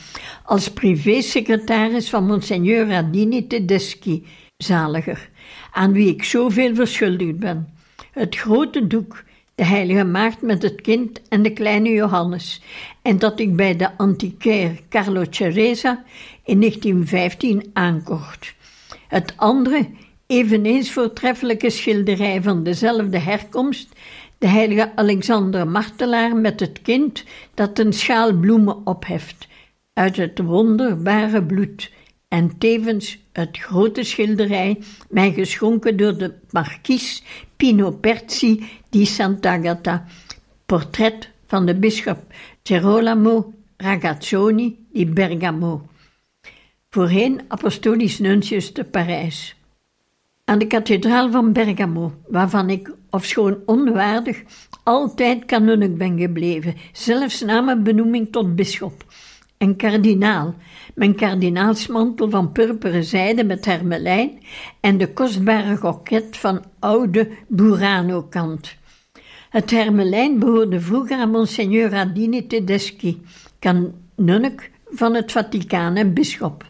als 0.46 0.72
privésecretaris 0.72 2.10
van 2.10 2.26
Monseigneur 2.26 2.88
Radini 2.88 3.48
Tedeschi, 3.48 4.26
zaliger, 4.58 5.30
aan 5.72 5.92
wie 5.92 6.08
ik 6.08 6.24
zoveel 6.24 6.76
verschuldigd 6.76 7.40
ben. 7.40 7.74
Het 8.12 8.36
grote 8.36 8.88
doek, 8.88 9.24
de 9.56 9.66
heilige 9.66 10.04
maagd 10.04 10.42
met 10.42 10.62
het 10.62 10.82
kind 10.82 11.22
en 11.30 11.42
de 11.42 11.54
kleine 11.54 11.90
Johannes, 11.90 12.62
en 13.02 13.20
dat 13.20 13.40
ik 13.40 13.56
bij 13.56 13.76
de 13.76 13.98
antiquair 13.98 14.80
Carlo 14.90 15.24
Ceresa 15.30 16.04
in 16.46 16.60
1915 16.60 17.70
aankocht. 17.74 18.56
Het 19.08 19.34
andere, 19.36 19.90
eveneens 20.28 20.92
voortreffelijke 20.92 21.70
schilderij 21.70 22.42
van 22.42 22.64
dezelfde 22.64 23.20
herkomst, 23.20 23.90
de 24.42 24.48
heilige 24.48 24.92
Alexander 24.96 25.68
Martelaar 25.68 26.36
met 26.36 26.60
het 26.60 26.82
kind 26.82 27.24
dat 27.54 27.80
een 27.80 27.94
schaal 27.94 28.34
bloemen 28.34 28.86
opheft 28.86 29.48
uit 29.94 30.16
het 30.16 30.40
wonderbare 30.40 31.44
bloed 31.44 31.92
en 32.28 32.58
tevens 32.58 33.20
het 33.32 33.58
grote 33.58 34.04
schilderij, 34.04 34.82
mij 35.10 35.32
geschonken 35.32 35.98
door 35.98 36.18
de 36.18 36.34
marquise 36.52 37.22
Pino 37.56 37.92
Perzi 37.92 38.70
di 38.90 39.06
Sant'Agata, 39.06 40.06
portret 40.66 41.30
van 41.46 41.66
de 41.66 41.76
bisschop 41.76 42.20
Gerolamo 42.64 43.54
Ragazzoni 43.78 44.86
di 44.94 45.06
Bergamo, 45.06 45.88
voorheen 46.90 47.42
apostolisch 47.48 48.20
nuntius 48.20 48.72
te 48.72 48.84
Parijs. 48.84 49.56
Aan 50.46 50.60
de 50.60 50.68
kathedraal 50.68 51.32
van 51.32 51.54
Bergamo, 51.54 52.14
waarvan 52.28 52.70
ik, 52.70 52.92
ofschoon 53.12 53.58
onwaardig, 53.66 54.44
altijd 54.84 55.46
kanunnik 55.46 55.98
ben 55.98 56.20
gebleven, 56.20 56.76
zelfs 56.92 57.42
na 57.42 57.62
mijn 57.62 57.84
benoeming 57.84 58.32
tot 58.32 58.56
bisschop 58.56 59.06
en 59.62 59.76
kardinaal, 59.76 60.56
mijn 60.96 61.16
kardinaalsmantel 61.16 62.30
van 62.30 62.52
purperen 62.52 63.04
zijde 63.04 63.44
met 63.44 63.66
hermelijn 63.66 64.40
en 64.80 64.98
de 64.98 65.14
kostbare 65.14 65.78
goket 65.78 66.38
van 66.38 66.64
oude 66.80 67.30
Burano-kant. 67.48 68.76
Het 69.50 69.72
hermelijn 69.72 70.40
behoorde 70.40 70.80
vroeger 70.80 71.18
aan 71.18 71.32
Monseigneur 71.32 71.90
Radini 71.90 72.48
Tedeschi, 72.48 73.22
kanunnik 73.60 74.72
van 74.86 75.14
het 75.14 75.32
Vaticaan 75.32 75.96
en 75.96 76.14
bisschop. 76.14 76.70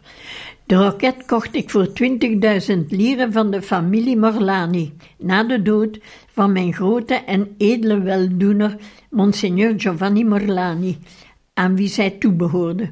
De 0.72 0.78
roket 0.78 1.26
kocht 1.26 1.54
ik 1.54 1.70
voor 1.70 1.86
20.000 1.86 2.86
lieren 2.88 3.32
van 3.32 3.50
de 3.50 3.62
familie 3.62 4.16
Morlani, 4.16 4.92
na 5.18 5.44
de 5.44 5.62
dood 5.62 5.98
van 6.32 6.52
mijn 6.52 6.72
grote 6.72 7.14
en 7.14 7.54
edele 7.58 8.00
weldoener, 8.00 8.76
Monseigneur 9.10 9.74
Giovanni 9.76 10.24
Morlani, 10.24 10.98
aan 11.54 11.76
wie 11.76 11.88
zij 11.88 12.10
toebehoorde. 12.10 12.90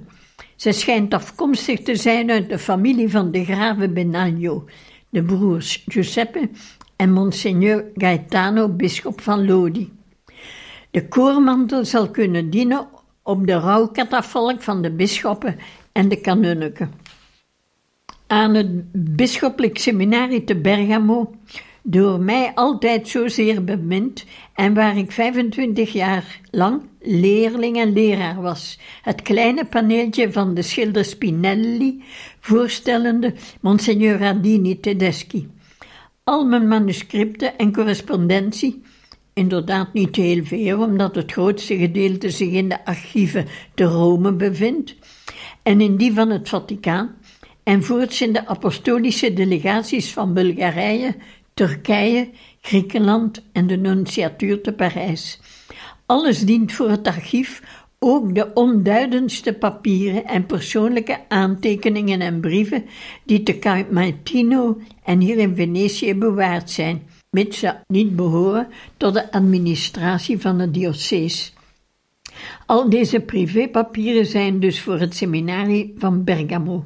Zij 0.57 0.73
schijnt 0.73 1.15
afkomstig 1.15 1.81
te 1.81 1.97
zijn 1.97 2.31
uit 2.31 2.49
de 2.49 2.59
familie 2.59 3.11
van 3.11 3.31
de 3.31 3.45
graven 3.45 3.95
Benagno, 3.95 4.65
de 5.09 5.23
broers 5.23 5.85
Giuseppe 5.87 6.51
en 6.97 7.13
Monseigneur 7.13 7.85
Gaetano, 7.95 8.69
bisschop 8.69 9.21
van 9.21 9.47
Lodi. 9.47 9.93
De 10.91 11.09
koormantel 11.09 11.85
zal 11.85 12.11
kunnen 12.11 12.51
dienen 12.51 12.89
op 13.23 13.47
de 13.47 13.55
rouwkatafalk 13.59 14.63
van 14.63 14.83
de 14.83 14.91
bisschoppen 14.91 15.57
en 15.93 16.09
de 16.09 16.21
kanunniken. 16.21 17.00
Aan 18.31 18.55
het 18.55 18.69
bisschoppelijk 18.93 19.79
seminarie 19.79 20.45
te 20.45 20.57
Bergamo, 20.57 21.35
door 21.83 22.21
mij 22.21 22.53
altijd 22.55 23.09
zozeer 23.09 23.65
bemind 23.65 24.25
en 24.55 24.75
waar 24.75 24.97
ik 24.97 25.13
25 25.13 25.93
jaar 25.93 26.41
lang 26.51 26.83
leerling 27.01 27.77
en 27.77 27.93
leraar 27.93 28.43
was. 28.43 28.79
Het 29.03 29.23
kleine 29.23 29.65
paneeltje 29.65 30.33
van 30.33 30.55
de 30.55 30.63
schilder 30.63 31.05
Spinelli, 31.05 32.03
voorstellende 32.41 33.35
Monsignor 33.61 34.19
Radini 34.19 34.81
Tedeschi. 34.81 35.49
Al 36.25 36.45
mijn 36.45 36.69
manuscripten 36.69 37.59
en 37.59 37.73
correspondentie, 37.73 38.83
inderdaad 39.33 39.93
niet 39.93 40.17
heel 40.17 40.45
veel, 40.45 40.79
omdat 40.83 41.15
het 41.15 41.33
grootste 41.33 41.77
gedeelte 41.77 42.31
zich 42.31 42.51
in 42.51 42.69
de 42.69 42.85
archieven 42.85 43.47
te 43.75 43.85
Rome 43.85 44.33
bevindt, 44.33 44.97
en 45.63 45.81
in 45.81 45.97
die 45.97 46.13
van 46.13 46.31
het 46.31 46.49
Vaticaan, 46.49 47.19
en 47.63 47.83
voorts 47.83 48.21
in 48.21 48.33
de 48.33 48.47
apostolische 48.47 49.33
delegaties 49.33 50.13
van 50.13 50.35
Bulgarije, 50.35 51.17
Turkije, 51.55 52.31
Griekenland 52.61 53.43
en 53.53 53.67
de 53.67 53.77
nunciatuur 53.77 54.61
te 54.61 54.73
Parijs. 54.73 55.41
Alles 56.07 56.41
dient 56.45 56.73
voor 56.73 56.89
het 56.89 57.07
archief, 57.07 57.63
ook 57.99 58.35
de 58.35 58.53
onduidendste 58.55 59.53
papieren 59.53 60.27
en 60.27 60.47
persoonlijke 60.47 61.19
aantekeningen 61.29 62.21
en 62.21 62.41
brieven 62.41 62.85
die 63.25 63.43
te 63.43 63.59
Camartino 63.59 64.79
en 65.05 65.21
hier 65.21 65.39
in 65.39 65.57
Venetië 65.57 66.15
bewaard 66.15 66.71
zijn, 66.71 67.03
mits 67.31 67.59
ze 67.59 67.75
niet 67.87 68.17
behoren 68.17 68.69
tot 68.97 69.15
de 69.15 69.33
administratie 69.33 70.39
van 70.39 70.59
de 70.59 70.71
diocese. 70.71 71.51
Al 72.67 72.91
deze 72.91 73.21
privépapieren 73.21 74.27
zijn 74.27 74.61
dus 74.61 74.81
voor 74.81 74.99
het 74.99 75.17
seminarie 75.17 75.95
van 75.99 76.25
Bergamo. 76.25 76.85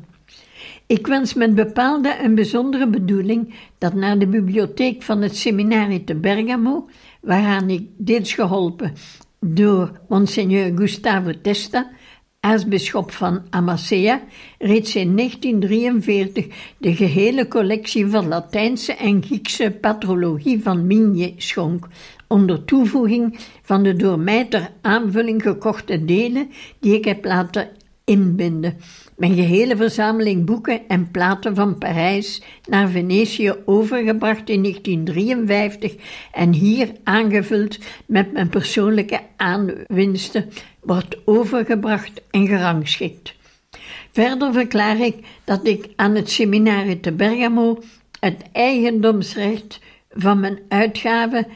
Ik 0.86 1.06
wens 1.06 1.34
met 1.34 1.54
bepaalde 1.54 2.08
en 2.08 2.34
bijzondere 2.34 2.88
bedoeling 2.88 3.54
dat 3.78 3.94
naar 3.94 4.18
de 4.18 4.26
bibliotheek 4.26 5.02
van 5.02 5.22
het 5.22 5.36
seminarie 5.36 6.04
te 6.04 6.14
Bergamo, 6.14 6.88
waaraan 7.20 7.70
ik 7.70 7.88
deels 7.96 8.32
geholpen 8.32 8.92
door 9.40 10.00
Monseigneur 10.08 10.72
Gustavo 10.76 11.30
Testa, 11.42 11.90
aartsbisschop 12.40 13.10
van 13.10 13.42
Amasea, 13.50 14.22
reeds 14.58 14.96
in 14.96 15.16
1943 15.16 16.46
de 16.78 16.94
gehele 16.94 17.48
collectie 17.48 18.06
van 18.06 18.28
Latijnse 18.28 18.94
en 18.94 19.22
Griekse 19.22 19.76
patrologie 19.80 20.62
van 20.62 20.86
Migne 20.86 21.32
schonk, 21.36 21.86
onder 22.28 22.64
toevoeging 22.64 23.38
van 23.62 23.82
de 23.82 23.96
door 23.96 24.18
mij 24.18 24.44
ter 24.44 24.70
aanvulling 24.80 25.42
gekochte 25.42 26.04
delen 26.04 26.50
die 26.80 26.94
ik 26.94 27.04
heb 27.04 27.24
laten 27.24 27.68
inbinden. 28.04 28.76
Mijn 29.16 29.34
gehele 29.34 29.76
verzameling 29.76 30.44
boeken 30.44 30.80
en 30.88 31.10
platen 31.10 31.54
van 31.54 31.78
Parijs 31.78 32.42
naar 32.68 32.88
Venetië 32.88 33.54
overgebracht 33.64 34.48
in 34.48 34.62
1953 34.62 35.94
en 36.32 36.52
hier 36.52 36.92
aangevuld 37.04 37.78
met 38.06 38.32
mijn 38.32 38.48
persoonlijke 38.48 39.20
aanwinsten 39.36 40.48
wordt 40.80 41.16
overgebracht 41.24 42.22
en 42.30 42.46
gerangschikt. 42.46 43.34
Verder 44.12 44.52
verklaar 44.52 45.00
ik 45.00 45.16
dat 45.44 45.66
ik 45.66 45.88
aan 45.96 46.14
het 46.14 46.30
seminarie 46.30 47.00
te 47.00 47.12
Bergamo 47.12 47.82
het 48.20 48.42
eigendomsrecht 48.52 49.80
van 50.10 50.40
mijn 50.40 50.58
uitgave 50.68 51.46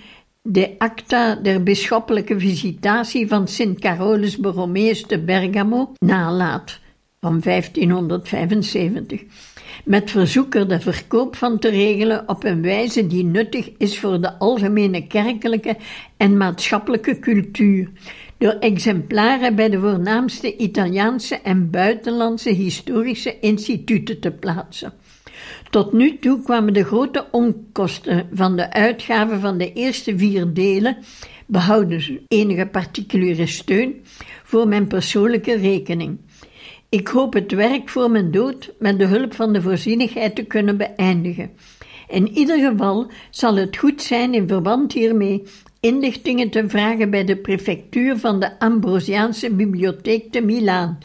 de 0.43 0.75
acta 0.79 1.35
der 1.35 1.63
bisschoppelijke 1.63 2.39
visitatie 2.39 3.29
van 3.29 3.49
Sint 3.49 3.81
Carolus 3.81 4.37
Borromeus 4.37 5.03
te 5.03 5.19
Bergamo 5.19 5.93
nalaat 5.99 6.81
van 7.21 7.41
1575, 7.41 9.23
met 9.85 10.11
verzoek 10.11 10.55
er 10.55 10.69
de 10.69 10.81
verkoop 10.81 11.37
van 11.37 11.59
te 11.59 11.69
regelen 11.69 12.29
op 12.29 12.45
een 12.45 12.63
wijze 12.63 13.07
die 13.07 13.25
nuttig 13.25 13.71
is 13.79 13.99
voor 13.99 14.21
de 14.21 14.39
algemene 14.39 15.07
kerkelijke 15.07 15.77
en 16.17 16.37
maatschappelijke 16.37 17.19
cultuur, 17.19 17.89
door 18.37 18.53
exemplaren 18.53 19.55
bij 19.55 19.69
de 19.69 19.81
voornaamste 19.81 20.57
Italiaanse 20.57 21.35
en 21.35 21.71
buitenlandse 21.71 22.51
historische 22.51 23.39
instituten 23.41 24.21
te 24.21 24.31
plaatsen. 24.31 24.93
Tot 25.71 25.93
nu 25.93 26.19
toe 26.19 26.43
kwamen 26.43 26.73
de 26.73 26.85
grote 26.85 27.27
onkosten 27.31 28.29
van 28.33 28.57
de 28.57 28.73
uitgaven 28.73 29.41
van 29.41 29.59
de 29.59 29.73
eerste 29.73 30.19
vier 30.19 30.53
delen, 30.53 30.97
behouden 31.47 32.21
enige 32.29 32.67
particuliere 32.67 33.47
steun, 33.47 34.05
voor 34.45 34.69
mijn 34.69 34.87
persoonlijke 34.87 35.57
rekening. 35.57 36.19
Ik 36.91 37.09
hoop 37.09 37.33
het 37.33 37.53
werk 37.53 37.89
voor 37.89 38.11
mijn 38.11 38.31
dood 38.31 38.75
met 38.79 38.99
de 38.99 39.05
hulp 39.05 39.35
van 39.35 39.53
de 39.53 39.63
voorzienigheid 39.63 40.35
te 40.35 40.45
kunnen 40.45 40.77
beëindigen. 40.77 41.51
In 42.09 42.29
ieder 42.29 42.59
geval 42.59 43.11
zal 43.31 43.57
het 43.57 43.77
goed 43.77 44.03
zijn 44.03 44.35
in 44.35 44.49
verband 44.49 44.93
hiermee 44.93 45.43
inlichtingen 45.81 46.51
te 46.51 46.69
vragen 46.69 47.11
bij 47.11 47.25
de 47.25 47.37
prefectuur 47.37 48.19
van 48.19 48.41
de 48.41 48.59
Ambrosiaanse 48.59 49.51
Bibliotheek 49.51 50.33
te 50.33 50.41
Milaan 50.41 50.99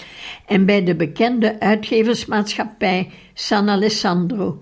en 0.46 0.66
bij 0.66 0.84
de 0.84 0.96
bekende 0.96 1.60
uitgeversmaatschappij 1.60 3.10
San 3.34 3.70
Alessandro. 3.70 4.60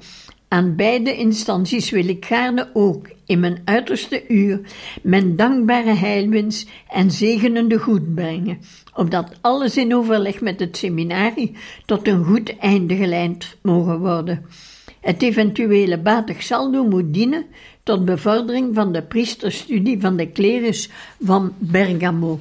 Aan 0.47 0.75
beide 0.75 1.15
instanties 1.15 1.89
wil 1.89 2.07
ik 2.07 2.25
gaarne 2.25 2.69
ook 2.73 3.09
in 3.25 3.39
mijn 3.39 3.61
uiterste 3.65 4.23
uur 4.27 4.61
mijn 5.03 5.35
dankbare 5.35 5.93
heilwens 5.93 6.65
en 6.89 7.11
zegenende 7.11 7.77
goed 7.77 8.15
brengen, 8.15 8.59
opdat 8.93 9.31
alles 9.41 9.77
in 9.77 9.95
overleg 9.95 10.41
met 10.41 10.59
het 10.59 10.77
seminarie 10.77 11.55
tot 11.85 12.07
een 12.07 12.23
goed 12.23 12.57
einde 12.57 12.95
geleid 12.95 13.57
mogen 13.61 13.99
worden. 13.99 14.45
Het 15.01 15.21
eventuele 15.21 15.97
batig 15.97 16.43
saldo 16.43 16.83
moet 16.83 17.13
dienen 17.13 17.45
tot 17.83 18.05
bevordering 18.05 18.75
van 18.75 18.91
de 18.91 19.01
priesterstudie 19.01 19.99
van 19.99 20.15
de 20.15 20.27
klerus 20.27 20.89
van 21.19 21.53
Bergamo. 21.57 22.39